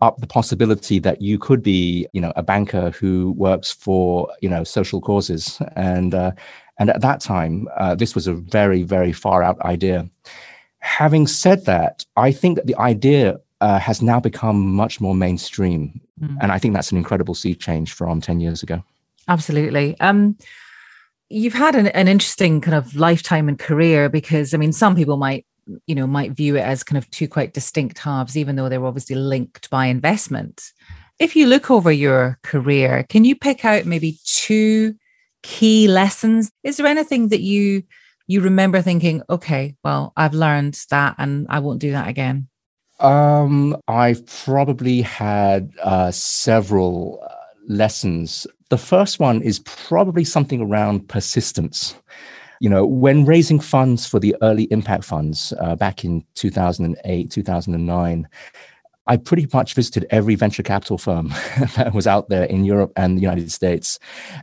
up 0.00 0.20
the 0.20 0.26
possibility 0.26 0.98
that 1.00 1.20
you 1.20 1.38
could 1.38 1.62
be, 1.62 2.06
you 2.12 2.20
know, 2.20 2.32
a 2.36 2.42
banker 2.42 2.90
who 2.92 3.32
works 3.32 3.72
for, 3.72 4.28
you 4.40 4.48
know, 4.48 4.64
social 4.64 5.00
causes. 5.00 5.60
And 5.74 6.14
uh, 6.14 6.32
and 6.78 6.90
at 6.90 7.00
that 7.00 7.20
time, 7.20 7.68
uh, 7.76 7.94
this 7.94 8.14
was 8.14 8.26
a 8.26 8.34
very, 8.34 8.82
very 8.84 9.12
far 9.12 9.42
out 9.42 9.60
idea. 9.62 10.08
Having 10.78 11.26
said 11.26 11.64
that, 11.64 12.06
I 12.16 12.30
think 12.30 12.56
that 12.56 12.66
the 12.66 12.76
idea 12.76 13.40
uh, 13.60 13.80
has 13.80 14.00
now 14.00 14.20
become 14.20 14.74
much 14.74 15.00
more 15.00 15.14
mainstream. 15.14 16.00
Mm. 16.20 16.36
And 16.40 16.52
I 16.52 16.58
think 16.58 16.74
that's 16.74 16.92
an 16.92 16.98
incredible 16.98 17.34
sea 17.34 17.56
change 17.56 17.92
from 17.92 18.20
10 18.20 18.40
years 18.40 18.62
ago. 18.62 18.84
Absolutely. 19.26 19.98
Um, 19.98 20.36
you've 21.28 21.54
had 21.54 21.74
an, 21.74 21.88
an 21.88 22.06
interesting 22.06 22.60
kind 22.60 22.76
of 22.76 22.94
lifetime 22.94 23.48
and 23.48 23.58
career 23.58 24.08
because, 24.08 24.54
I 24.54 24.56
mean, 24.56 24.72
some 24.72 24.94
people 24.94 25.16
might 25.16 25.44
you 25.86 25.94
know 25.94 26.06
might 26.06 26.32
view 26.32 26.56
it 26.56 26.62
as 26.62 26.82
kind 26.82 26.98
of 26.98 27.10
two 27.10 27.28
quite 27.28 27.54
distinct 27.54 27.98
halves 27.98 28.36
even 28.36 28.56
though 28.56 28.68
they're 28.68 28.84
obviously 28.84 29.16
linked 29.16 29.68
by 29.70 29.86
investment 29.86 30.72
if 31.18 31.34
you 31.34 31.46
look 31.46 31.70
over 31.70 31.92
your 31.92 32.38
career 32.42 33.04
can 33.08 33.24
you 33.24 33.36
pick 33.36 33.64
out 33.64 33.84
maybe 33.84 34.18
two 34.24 34.94
key 35.42 35.88
lessons 35.88 36.50
is 36.64 36.76
there 36.76 36.86
anything 36.86 37.28
that 37.28 37.40
you 37.40 37.82
you 38.26 38.40
remember 38.40 38.82
thinking 38.82 39.22
okay 39.30 39.74
well 39.84 40.12
i've 40.16 40.34
learned 40.34 40.78
that 40.90 41.14
and 41.18 41.46
i 41.48 41.58
won't 41.58 41.80
do 41.80 41.92
that 41.92 42.08
again 42.08 42.48
um, 43.00 43.76
I've 43.86 44.26
probably 44.26 45.02
had 45.02 45.72
uh, 45.82 46.10
several 46.10 47.20
uh, 47.24 47.34
lessons. 47.68 48.46
The 48.70 48.78
first 48.78 49.20
one 49.20 49.40
is 49.42 49.60
probably 49.60 50.24
something 50.24 50.60
around 50.60 51.08
persistence. 51.08 51.94
You 52.60 52.68
know, 52.68 52.86
when 52.86 53.24
raising 53.24 53.60
funds 53.60 54.06
for 54.06 54.18
the 54.18 54.36
early 54.42 54.64
impact 54.64 55.04
funds 55.04 55.52
uh, 55.60 55.76
back 55.76 56.04
in 56.04 56.24
2008, 56.34 57.30
2009, 57.30 58.28
I 59.08 59.16
pretty 59.16 59.48
much 59.54 59.72
visited 59.74 60.06
every 60.10 60.34
venture 60.34 60.62
capital 60.62 60.98
firm 60.98 61.28
that 61.76 61.92
was 61.94 62.06
out 62.06 62.28
there 62.28 62.44
in 62.44 62.64
Europe 62.64 62.92
and 62.94 63.16
the 63.16 63.22
United 63.22 63.50
States 63.50 63.98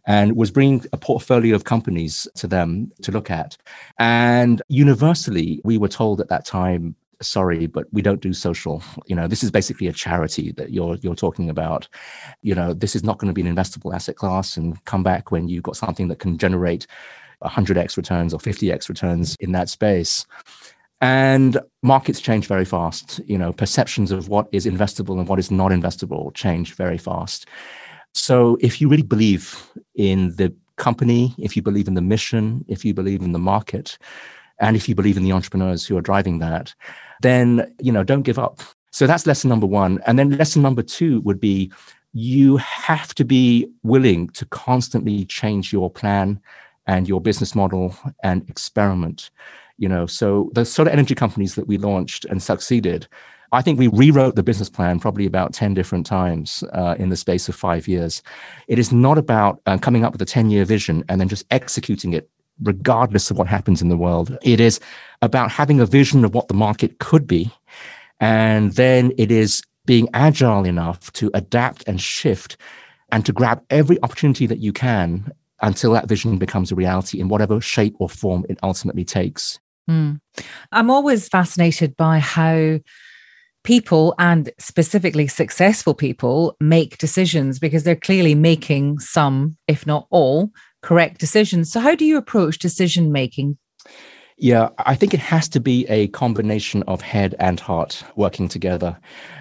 and 0.08 0.36
was 0.36 0.50
bringing 0.50 0.84
a 0.92 0.98
portfolio 0.98 1.56
of 1.56 1.66
companies 1.66 2.28
to 2.36 2.48
them 2.48 2.92
to 3.04 3.12
look 3.12 3.30
at. 3.30 3.58
And 4.00 4.64
universally, 4.68 5.62
we 5.64 5.78
were 5.78 5.88
told 5.88 6.20
at 6.20 6.30
that 6.30 6.46
time 6.46 6.96
sorry 7.22 7.66
but 7.66 7.86
we 7.94 8.02
don't 8.02 8.20
do 8.20 8.34
social 8.34 8.84
you 9.06 9.16
know 9.16 9.26
this 9.26 9.42
is 9.42 9.50
basically 9.50 9.88
a 9.88 9.94
charity 9.94 10.52
that 10.52 10.72
you're 10.72 10.96
you're 10.96 11.16
talking 11.16 11.50
about 11.50 11.88
you 12.42 12.54
know 12.54 12.74
this 12.74 12.94
is 12.94 13.06
not 13.06 13.18
going 13.20 13.30
to 13.30 13.34
be 13.34 13.48
an 13.48 13.56
investable 13.56 13.96
asset 13.96 14.18
class 14.18 14.58
and 14.58 14.84
come 14.84 15.02
back 15.02 15.32
when 15.32 15.48
you've 15.48 15.64
got 15.64 15.78
something 15.78 16.10
that 16.10 16.20
can 16.20 16.38
generate 16.38 16.86
100x 17.44 17.98
returns 17.98 18.34
or 18.34 18.40
50x 18.40 18.90
returns 18.90 19.36
in 19.40 19.52
that 19.52 19.70
space. 19.70 20.26
And 21.02 21.60
markets 21.84 22.22
change 22.22 22.48
very 22.48 22.66
fast. 22.66 23.20
You 23.26 23.38
know 23.38 23.54
perceptions 23.54 24.12
of 24.12 24.30
what 24.30 24.48
is 24.52 24.66
investable 24.66 25.20
and 25.20 25.28
what 25.28 25.40
is 25.40 25.52
not 25.52 25.72
investable 25.72 26.34
change 26.34 26.74
very 26.76 26.98
fast. 26.98 27.46
So 28.14 28.58
if 28.62 28.80
you 28.80 28.88
really 28.88 29.04
believe 29.04 29.70
in 29.96 30.36
the 30.38 30.54
company 30.78 31.34
if 31.38 31.56
you 31.56 31.62
believe 31.62 31.88
in 31.88 31.94
the 31.94 32.02
mission 32.02 32.66
if 32.68 32.84
you 32.84 32.94
believe 32.94 33.22
in 33.22 33.32
the 33.32 33.40
market 33.40 33.98
and 34.60 34.76
if 34.76 34.90
you 34.90 34.96
believe 34.96 35.16
in 35.16 35.24
the 35.24 35.32
entrepreneurs 35.32 35.86
who 35.86 35.96
are 35.96 36.02
driving 36.02 36.40
that 36.40 36.74
then 37.22 37.74
you 37.80 37.92
know 37.92 38.04
don't 38.04 38.24
give 38.24 38.40
up. 38.40 38.62
So 38.92 39.08
that's 39.08 39.28
lesson 39.28 39.50
number 39.50 39.68
one. 39.68 40.00
And 40.06 40.18
then 40.18 40.38
lesson 40.38 40.62
number 40.62 40.82
two 40.82 41.22
would 41.22 41.40
be 41.40 41.72
you 42.14 42.56
have 42.58 43.14
to 43.16 43.26
be 43.26 43.68
willing 43.84 44.30
to 44.30 44.46
constantly 44.46 45.26
change 45.26 45.74
your 45.74 45.90
plan 45.90 46.40
and 46.88 47.08
your 47.08 47.22
business 47.22 47.56
model 47.56 47.96
and 48.24 48.48
experiment 48.50 49.30
you 49.78 49.90
know 49.90 50.06
so 50.06 50.50
the 50.54 50.66
solar 50.66 50.92
energy 50.92 51.16
companies 51.16 51.56
that 51.56 51.68
we 51.68 51.78
launched 51.78 52.26
and 52.26 52.42
succeeded 52.42 53.08
i 53.52 53.62
think 53.62 53.78
we 53.78 53.88
rewrote 53.88 54.36
the 54.36 54.44
business 54.44 54.70
plan 54.70 55.00
probably 55.00 55.26
about 55.26 55.54
10 55.54 55.74
different 55.74 56.06
times 56.06 56.64
uh, 56.74 56.96
in 56.98 57.10
the 57.10 57.18
space 57.18 57.50
of 57.50 57.56
five 57.56 57.88
years 57.88 58.22
it 58.68 58.80
is 58.80 58.92
not 58.92 59.18
about 59.18 59.62
uh, 59.66 59.78
coming 59.78 60.04
up 60.04 60.14
with 60.14 60.22
a 60.22 60.26
10 60.26 60.50
year 60.50 60.66
vision 60.66 61.04
and 61.10 61.20
then 61.20 61.28
just 61.28 61.46
executing 61.52 62.14
it 62.14 62.30
regardless 62.64 63.30
of 63.30 63.38
what 63.38 63.48
happens 63.48 63.82
in 63.82 63.90
the 63.90 63.98
world. 63.98 64.38
It 64.42 64.60
is 64.60 64.80
about 65.22 65.52
having 65.52 65.80
a 65.80 65.86
vision 65.86 66.24
of 66.24 66.34
what 66.34 66.48
the 66.48 66.54
market 66.54 67.00
could 67.00 67.28
be. 67.28 67.52
And 68.20 68.72
then 68.74 69.12
it 69.18 69.32
is 69.32 69.62
being 69.86 70.08
agile 70.14 70.66
enough 70.66 71.12
to 71.14 71.30
adapt 71.34 71.88
and 71.88 72.00
shift 72.00 72.58
and 73.12 73.26
to 73.26 73.34
grab 73.34 73.64
every 73.70 74.02
opportunity 74.02 74.48
that 74.48 74.60
you 74.60 74.74
can 74.74 75.32
until 75.62 75.94
that 75.94 76.08
vision 76.08 76.38
becomes 76.38 76.72
a 76.72 76.76
reality 76.76 77.20
in 77.20 77.30
whatever 77.30 77.62
shape 77.62 77.96
or 78.00 78.10
form 78.10 78.46
it 78.50 78.60
ultimately 78.64 79.06
takes. 79.06 79.60
Mm. 79.90 80.20
I'm 80.72 80.90
always 80.90 81.28
fascinated 81.28 81.96
by 81.96 82.20
how 82.20 82.80
people 83.64 84.16
and 84.20 84.52
specifically 84.60 85.28
successful 85.28 85.94
people 85.94 86.56
make 86.60 86.98
decisions 86.98 87.60
because 87.60 87.84
they're 87.84 87.96
clearly 87.96 88.36
making 88.36 89.00
some, 89.00 89.58
if 89.68 89.86
not 89.86 90.08
all, 90.10 90.52
correct 90.82 91.20
decisions. 91.20 91.72
So, 91.72 91.80
how 91.80 91.96
do 91.96 92.06
you 92.06 92.18
approach 92.18 92.60
decision 92.60 93.12
making? 93.12 93.58
Yeah, 94.38 94.70
I 94.80 94.96
think 94.96 95.14
it 95.14 95.20
has 95.22 95.48
to 95.50 95.62
be 95.62 95.86
a 95.88 96.08
combination 96.10 96.84
of 96.84 97.02
head 97.02 97.36
and 97.40 97.60
heart 97.60 98.04
working 98.18 98.50
together. 98.50 98.98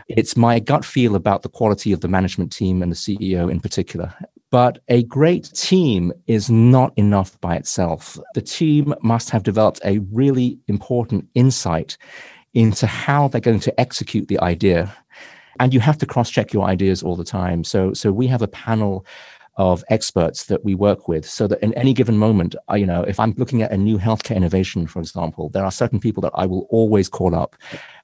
It's 0.09 0.37
my 0.37 0.61
gut 0.61 0.85
feel 0.85 1.17
about 1.17 1.43
the 1.43 1.49
quality 1.49 1.93
of 1.93 2.01
the 2.01 2.09
management 2.09 2.53
team 2.53 2.81
and 2.81 2.93
the 2.93 2.97
CEO 2.97 3.51
in 3.51 3.59
particular. 3.59 4.15
But 4.55 4.79
a 4.87 5.03
great 5.03 5.53
team 5.53 6.13
is 6.29 6.49
not 6.49 6.93
enough 6.97 7.41
by 7.41 7.57
itself. 7.57 8.17
The 8.37 8.41
team 8.41 8.95
must 9.03 9.31
have 9.31 9.43
developed 9.43 9.81
a 9.85 9.99
really 10.13 10.61
important 10.69 11.27
insight 11.35 11.99
into 12.53 12.87
how 12.87 13.27
they're 13.27 13.41
going 13.41 13.59
to 13.59 13.81
execute 13.81 14.29
the 14.29 14.39
idea. 14.39 14.97
And 15.59 15.75
you 15.75 15.81
have 15.81 15.99
to 15.99 16.07
cross 16.07 16.31
check 16.31 16.53
your 16.53 16.67
ideas 16.67 17.03
all 17.03 17.17
the 17.17 17.25
time. 17.25 17.65
So, 17.65 17.95
so 17.95 18.13
we 18.13 18.29
have 18.29 18.43
a 18.43 18.47
panel 18.47 19.05
of 19.57 19.85
experts 19.89 20.47
that 20.47 20.65
we 20.65 20.75
work 20.75 21.09
with 21.09 21.29
so 21.29 21.47
that 21.47 21.63
in 21.63 21.73
any 21.75 21.93
given 21.93 22.19
moment 22.19 22.55
you 22.75 22.87
know 22.87 23.03
if 23.03 23.21
i'm 23.21 23.35
looking 23.37 23.63
at 23.63 23.71
a 23.71 23.77
new 23.77 23.99
healthcare 23.99 24.37
innovation 24.37 24.87
for 24.87 24.99
example 24.99 25.49
there 25.51 25.65
are 25.65 25.71
certain 25.71 26.01
people 26.01 26.21
that 26.21 26.33
i 26.35 26.45
will 26.45 26.67
always 26.71 27.09
call 27.09 27.35
up 27.35 27.57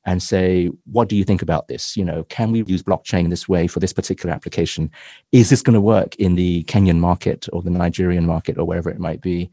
and 0.05 0.23
say 0.23 0.71
what 0.91 1.09
do 1.09 1.17
you 1.17 1.25
think 1.25 1.43
about 1.43 1.69
this? 1.69 1.97
You 1.97 2.05
know 2.05 2.25
can 2.25 2.53
we 2.53 2.65
use 2.65 2.83
blockchain 2.83 3.31
this 3.31 3.49
way 3.49 3.67
for 3.67 3.81
this 3.81 3.93
particular 3.93 4.35
application? 4.35 4.91
Is 5.33 5.51
this 5.51 5.63
going 5.63 5.75
to 5.75 5.81
work 5.81 6.15
in 6.17 6.35
the 6.35 6.65
kenyan 6.65 6.99
market 6.99 7.49
or 7.53 7.63
the 7.63 7.71
nigerian 7.71 8.27
market 8.27 8.59
or 8.59 8.65
wherever 8.65 8.91
it 8.91 8.99
might 8.99 9.21
be? 9.21 9.51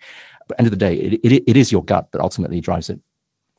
But 0.48 0.60
end 0.60 0.68
of 0.68 0.72
the 0.72 0.78
day 0.78 0.96
it, 0.96 1.14
it, 1.24 1.44
it 1.48 1.58
is 1.58 1.72
your 1.72 1.84
gut 1.84 2.12
that 2.12 2.22
ultimately 2.22 2.62
drives 2.62 2.90
it 2.90 3.00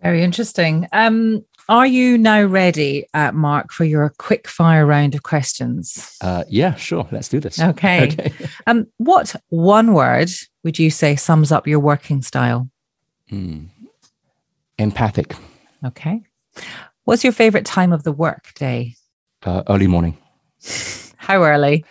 very 0.01 0.23
interesting 0.23 0.87
um 0.93 1.45
are 1.71 1.87
you 1.87 2.17
now 2.17 2.45
ready, 2.45 3.07
uh, 3.13 3.31
Mark, 3.33 3.73
for 3.73 3.85
your 3.85 4.15
quick 4.17 4.49
fire 4.49 4.87
round 4.87 5.15
of 5.15 5.23
questions? 5.23 6.17
Uh, 6.23 6.45
yeah, 6.49 6.75
sure. 6.77 7.07
Let's 7.13 7.29
do 7.29 7.41
this. 7.41 7.61
Okay. 7.61 8.05
okay. 8.13 8.33
um, 8.67 8.87
what 8.97 9.37
one 9.51 9.93
word 9.93 10.31
would 10.65 10.79
you 10.79 10.91
say 10.91 11.15
sums 11.15 11.53
up 11.53 11.67
your 11.67 11.81
working 11.81 12.23
style? 12.23 12.71
Mm. 13.31 13.69
Empathic. 14.79 15.35
Okay. 15.85 16.23
What's 17.05 17.23
your 17.23 17.35
favorite 17.35 17.67
time 17.67 17.93
of 17.93 18.03
the 18.03 18.13
work 18.13 18.55
day? 18.55 18.95
Uh, 19.43 19.63
early 19.69 19.87
morning. 19.87 20.17
How 21.19 21.45
early? 21.45 21.85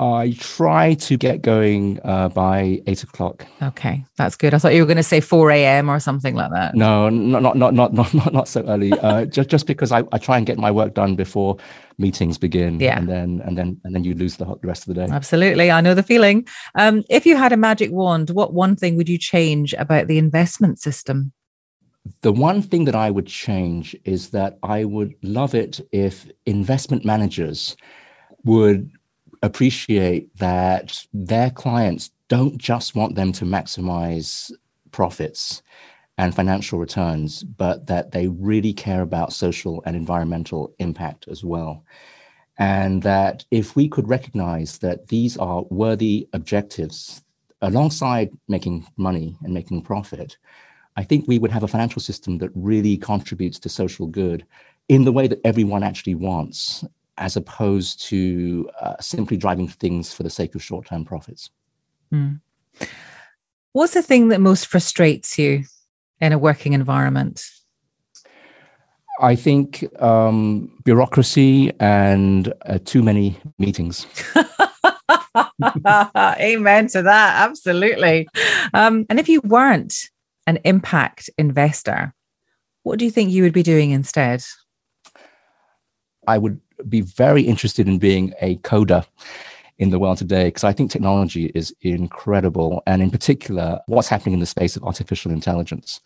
I 0.00 0.36
try 0.38 0.94
to 0.94 1.16
get 1.16 1.42
going 1.42 1.98
uh, 2.04 2.28
by 2.28 2.80
eight 2.86 3.02
o'clock. 3.02 3.44
Okay, 3.60 4.04
that's 4.16 4.36
good. 4.36 4.54
I 4.54 4.58
thought 4.58 4.72
you 4.74 4.82
were 4.82 4.86
going 4.86 4.96
to 4.96 5.02
say 5.02 5.20
four 5.20 5.50
a.m. 5.50 5.90
or 5.90 5.98
something 5.98 6.36
like 6.36 6.52
that. 6.52 6.76
No, 6.76 7.08
not 7.08 7.42
not 7.42 7.56
not 7.56 7.74
not 7.74 8.14
not 8.14 8.32
not, 8.32 8.48
so 8.48 8.62
early. 8.68 8.92
uh, 9.02 9.24
just 9.24 9.48
just 9.48 9.66
because 9.66 9.90
I, 9.90 10.04
I 10.12 10.18
try 10.18 10.36
and 10.36 10.46
get 10.46 10.56
my 10.56 10.70
work 10.70 10.94
done 10.94 11.16
before 11.16 11.56
meetings 11.98 12.38
begin. 12.38 12.78
Yeah, 12.78 12.96
and 12.96 13.08
then 13.08 13.42
and 13.44 13.58
then 13.58 13.80
and 13.82 13.92
then 13.92 14.04
you 14.04 14.14
lose 14.14 14.36
the, 14.36 14.44
the 14.44 14.68
rest 14.68 14.88
of 14.88 14.94
the 14.94 15.06
day. 15.06 15.12
Absolutely, 15.12 15.72
I 15.72 15.80
know 15.80 15.94
the 15.94 16.04
feeling. 16.04 16.46
Um, 16.76 17.02
if 17.10 17.26
you 17.26 17.36
had 17.36 17.52
a 17.52 17.56
magic 17.56 17.90
wand, 17.90 18.30
what 18.30 18.54
one 18.54 18.76
thing 18.76 18.96
would 18.96 19.08
you 19.08 19.18
change 19.18 19.74
about 19.74 20.06
the 20.06 20.18
investment 20.18 20.78
system? 20.78 21.32
The 22.22 22.32
one 22.32 22.62
thing 22.62 22.84
that 22.84 22.94
I 22.94 23.10
would 23.10 23.26
change 23.26 23.96
is 24.04 24.30
that 24.30 24.58
I 24.62 24.84
would 24.84 25.14
love 25.22 25.56
it 25.56 25.80
if 25.90 26.30
investment 26.46 27.04
managers 27.04 27.76
would 28.44 28.90
appreciate 29.42 30.34
that 30.36 31.04
their 31.12 31.50
clients 31.50 32.10
don't 32.28 32.58
just 32.58 32.94
want 32.94 33.14
them 33.14 33.32
to 33.32 33.44
maximize 33.44 34.52
profits 34.90 35.62
and 36.18 36.34
financial 36.34 36.78
returns, 36.78 37.44
but 37.44 37.86
that 37.86 38.10
they 38.10 38.26
really 38.28 38.72
care 38.72 39.02
about 39.02 39.32
social 39.32 39.82
and 39.86 39.96
environmental 39.96 40.74
impact 40.78 41.28
as 41.28 41.44
well. 41.44 41.84
And 42.58 43.02
that 43.04 43.44
if 43.52 43.76
we 43.76 43.88
could 43.88 44.08
recognize 44.08 44.78
that 44.78 45.06
these 45.08 45.36
are 45.36 45.62
worthy 45.70 46.28
objectives 46.32 47.22
alongside 47.62 48.30
making 48.48 48.86
money 48.96 49.36
and 49.42 49.54
making 49.54 49.82
profit, 49.82 50.36
I 50.96 51.04
think 51.04 51.28
we 51.28 51.38
would 51.38 51.52
have 51.52 51.62
a 51.62 51.68
financial 51.68 52.02
system 52.02 52.38
that 52.38 52.50
really 52.54 52.96
contributes 52.96 53.60
to 53.60 53.68
social 53.68 54.08
good 54.08 54.44
in 54.88 55.04
the 55.04 55.12
way 55.12 55.28
that 55.28 55.40
everyone 55.44 55.84
actually 55.84 56.16
wants 56.16 56.84
as 57.18 57.36
opposed 57.36 58.00
to 58.06 58.70
uh, 58.80 58.94
simply 59.00 59.36
driving 59.36 59.68
things 59.68 60.14
for 60.14 60.22
the 60.22 60.30
sake 60.30 60.54
of 60.54 60.62
short 60.62 60.86
term 60.86 61.04
profits. 61.04 61.50
Mm. 62.12 62.40
What's 63.72 63.94
the 63.94 64.02
thing 64.02 64.28
that 64.28 64.40
most 64.40 64.66
frustrates 64.66 65.38
you 65.38 65.64
in 66.20 66.32
a 66.32 66.38
working 66.38 66.72
environment? 66.72 67.44
I 69.20 69.34
think 69.34 69.84
um, 70.00 70.70
bureaucracy 70.84 71.72
and 71.80 72.52
uh, 72.66 72.78
too 72.84 73.02
many 73.02 73.38
meetings. 73.58 74.06
Amen 75.84 76.86
to 76.88 77.02
that. 77.02 77.48
Absolutely. 77.48 78.28
Um, 78.72 79.06
and 79.10 79.18
if 79.18 79.28
you 79.28 79.40
weren't 79.42 80.08
an 80.46 80.60
impact 80.64 81.30
investor, 81.36 82.14
what 82.84 83.00
do 83.00 83.04
you 83.04 83.10
think 83.10 83.32
you 83.32 83.42
would 83.42 83.52
be 83.52 83.64
doing 83.64 83.90
instead? 83.90 84.44
I 86.28 86.38
would 86.38 86.60
be 86.88 87.00
very 87.00 87.42
interested 87.42 87.88
in 87.88 87.98
being 87.98 88.34
a 88.40 88.56
coder 88.58 89.04
in 89.78 89.90
the 89.90 89.98
world 89.98 90.18
today 90.18 90.46
because 90.46 90.64
I 90.64 90.72
think 90.72 90.90
technology 90.90 91.52
is 91.54 91.74
incredible. 91.82 92.82
And 92.86 93.00
in 93.00 93.10
particular, 93.10 93.80
what's 93.86 94.08
happening 94.08 94.34
in 94.34 94.40
the 94.40 94.46
space 94.46 94.76
of 94.76 94.84
artificial 94.84 95.30
intelligence. 95.30 96.00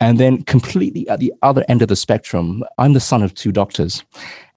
And 0.00 0.18
then, 0.18 0.42
completely 0.44 1.08
at 1.08 1.20
the 1.20 1.32
other 1.42 1.64
end 1.68 1.82
of 1.82 1.88
the 1.88 1.96
spectrum, 1.96 2.64
I'm 2.78 2.94
the 2.94 3.00
son 3.00 3.22
of 3.22 3.34
two 3.34 3.52
doctors, 3.52 4.02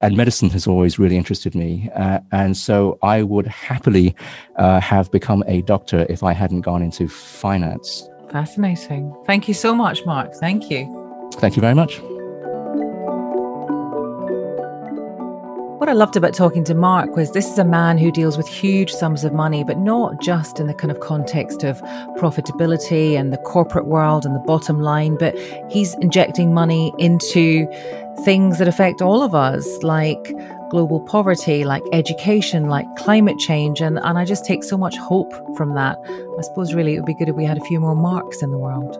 and 0.01 0.15
medicine 0.15 0.49
has 0.51 0.67
always 0.67 0.97
really 0.97 1.17
interested 1.17 1.53
me. 1.53 1.89
Uh, 1.95 2.19
and 2.31 2.55
so 2.55 2.97
I 3.03 3.23
would 3.23 3.47
happily 3.47 4.15
uh, 4.55 4.79
have 4.79 5.11
become 5.11 5.43
a 5.47 5.61
doctor 5.63 6.05
if 6.09 6.23
I 6.23 6.33
hadn't 6.33 6.61
gone 6.61 6.81
into 6.81 7.07
finance. 7.07 8.07
Fascinating. 8.31 9.13
Thank 9.25 9.49
you 9.49 9.53
so 9.53 9.75
much, 9.75 10.05
Mark. 10.05 10.33
Thank 10.35 10.69
you. 10.71 11.29
Thank 11.33 11.57
you 11.57 11.61
very 11.61 11.75
much. 11.75 12.01
What 15.81 15.89
I 15.89 15.93
loved 15.93 16.15
about 16.15 16.35
talking 16.35 16.63
to 16.65 16.75
Mark 16.75 17.15
was 17.15 17.31
this 17.31 17.49
is 17.49 17.57
a 17.57 17.65
man 17.65 17.97
who 17.97 18.11
deals 18.11 18.37
with 18.37 18.47
huge 18.47 18.91
sums 18.91 19.23
of 19.23 19.33
money, 19.33 19.63
but 19.63 19.79
not 19.79 20.21
just 20.21 20.59
in 20.59 20.67
the 20.67 20.75
kind 20.75 20.91
of 20.91 20.99
context 20.99 21.63
of 21.63 21.81
profitability 22.19 23.13
and 23.13 23.33
the 23.33 23.39
corporate 23.39 23.87
world 23.87 24.23
and 24.23 24.35
the 24.35 24.39
bottom 24.41 24.79
line, 24.79 25.17
but 25.17 25.35
he's 25.71 25.95
injecting 25.95 26.53
money 26.53 26.93
into 26.99 27.65
things 28.23 28.59
that 28.59 28.67
affect 28.67 29.01
all 29.01 29.23
of 29.23 29.33
us, 29.33 29.81
like 29.81 30.31
global 30.69 30.99
poverty, 30.99 31.63
like 31.63 31.81
education, 31.93 32.69
like 32.69 32.85
climate 32.95 33.39
change. 33.39 33.81
And, 33.81 33.97
and 34.03 34.19
I 34.19 34.23
just 34.23 34.45
take 34.45 34.63
so 34.63 34.77
much 34.77 34.95
hope 34.97 35.33
from 35.57 35.73
that. 35.73 35.97
I 36.37 36.41
suppose 36.43 36.75
really 36.75 36.93
it 36.93 36.99
would 36.99 37.07
be 37.07 37.15
good 37.15 37.29
if 37.29 37.35
we 37.35 37.43
had 37.43 37.57
a 37.57 37.65
few 37.65 37.79
more 37.79 37.95
Marks 37.95 38.43
in 38.43 38.51
the 38.51 38.59
world. 38.59 38.99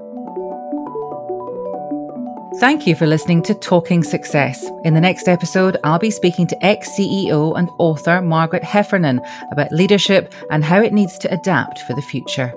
Thank 2.59 2.85
you 2.85 2.95
for 2.95 3.07
listening 3.07 3.43
to 3.43 3.53
Talking 3.53 4.03
Success. 4.03 4.69
In 4.83 4.93
the 4.93 4.99
next 4.99 5.29
episode, 5.29 5.77
I'll 5.85 5.99
be 5.99 6.11
speaking 6.11 6.47
to 6.47 6.65
ex 6.65 6.89
CEO 6.89 7.57
and 7.57 7.69
author 7.79 8.21
Margaret 8.21 8.63
Heffernan 8.63 9.21
about 9.51 9.71
leadership 9.71 10.33
and 10.51 10.61
how 10.61 10.81
it 10.81 10.91
needs 10.91 11.17
to 11.19 11.33
adapt 11.33 11.79
for 11.83 11.93
the 11.93 12.01
future. 12.01 12.53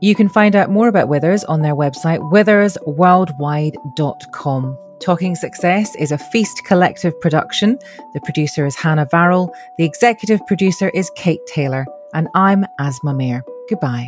You 0.00 0.14
can 0.14 0.28
find 0.28 0.54
out 0.54 0.70
more 0.70 0.86
about 0.86 1.08
Withers 1.08 1.42
on 1.44 1.62
their 1.62 1.74
website, 1.74 2.20
withersworldwide.com. 2.30 4.78
Talking 5.00 5.34
Success 5.34 5.96
is 5.96 6.12
a 6.12 6.18
Feast 6.18 6.62
Collective 6.64 7.20
production. 7.20 7.76
The 8.12 8.20
producer 8.20 8.66
is 8.66 8.76
Hannah 8.76 9.06
Varrell, 9.06 9.52
the 9.78 9.84
executive 9.84 10.46
producer 10.46 10.90
is 10.90 11.10
Kate 11.16 11.44
Taylor, 11.46 11.86
and 12.14 12.28
I'm 12.34 12.66
Asma 12.78 13.14
Mir. 13.14 13.42
Goodbye. 13.68 14.06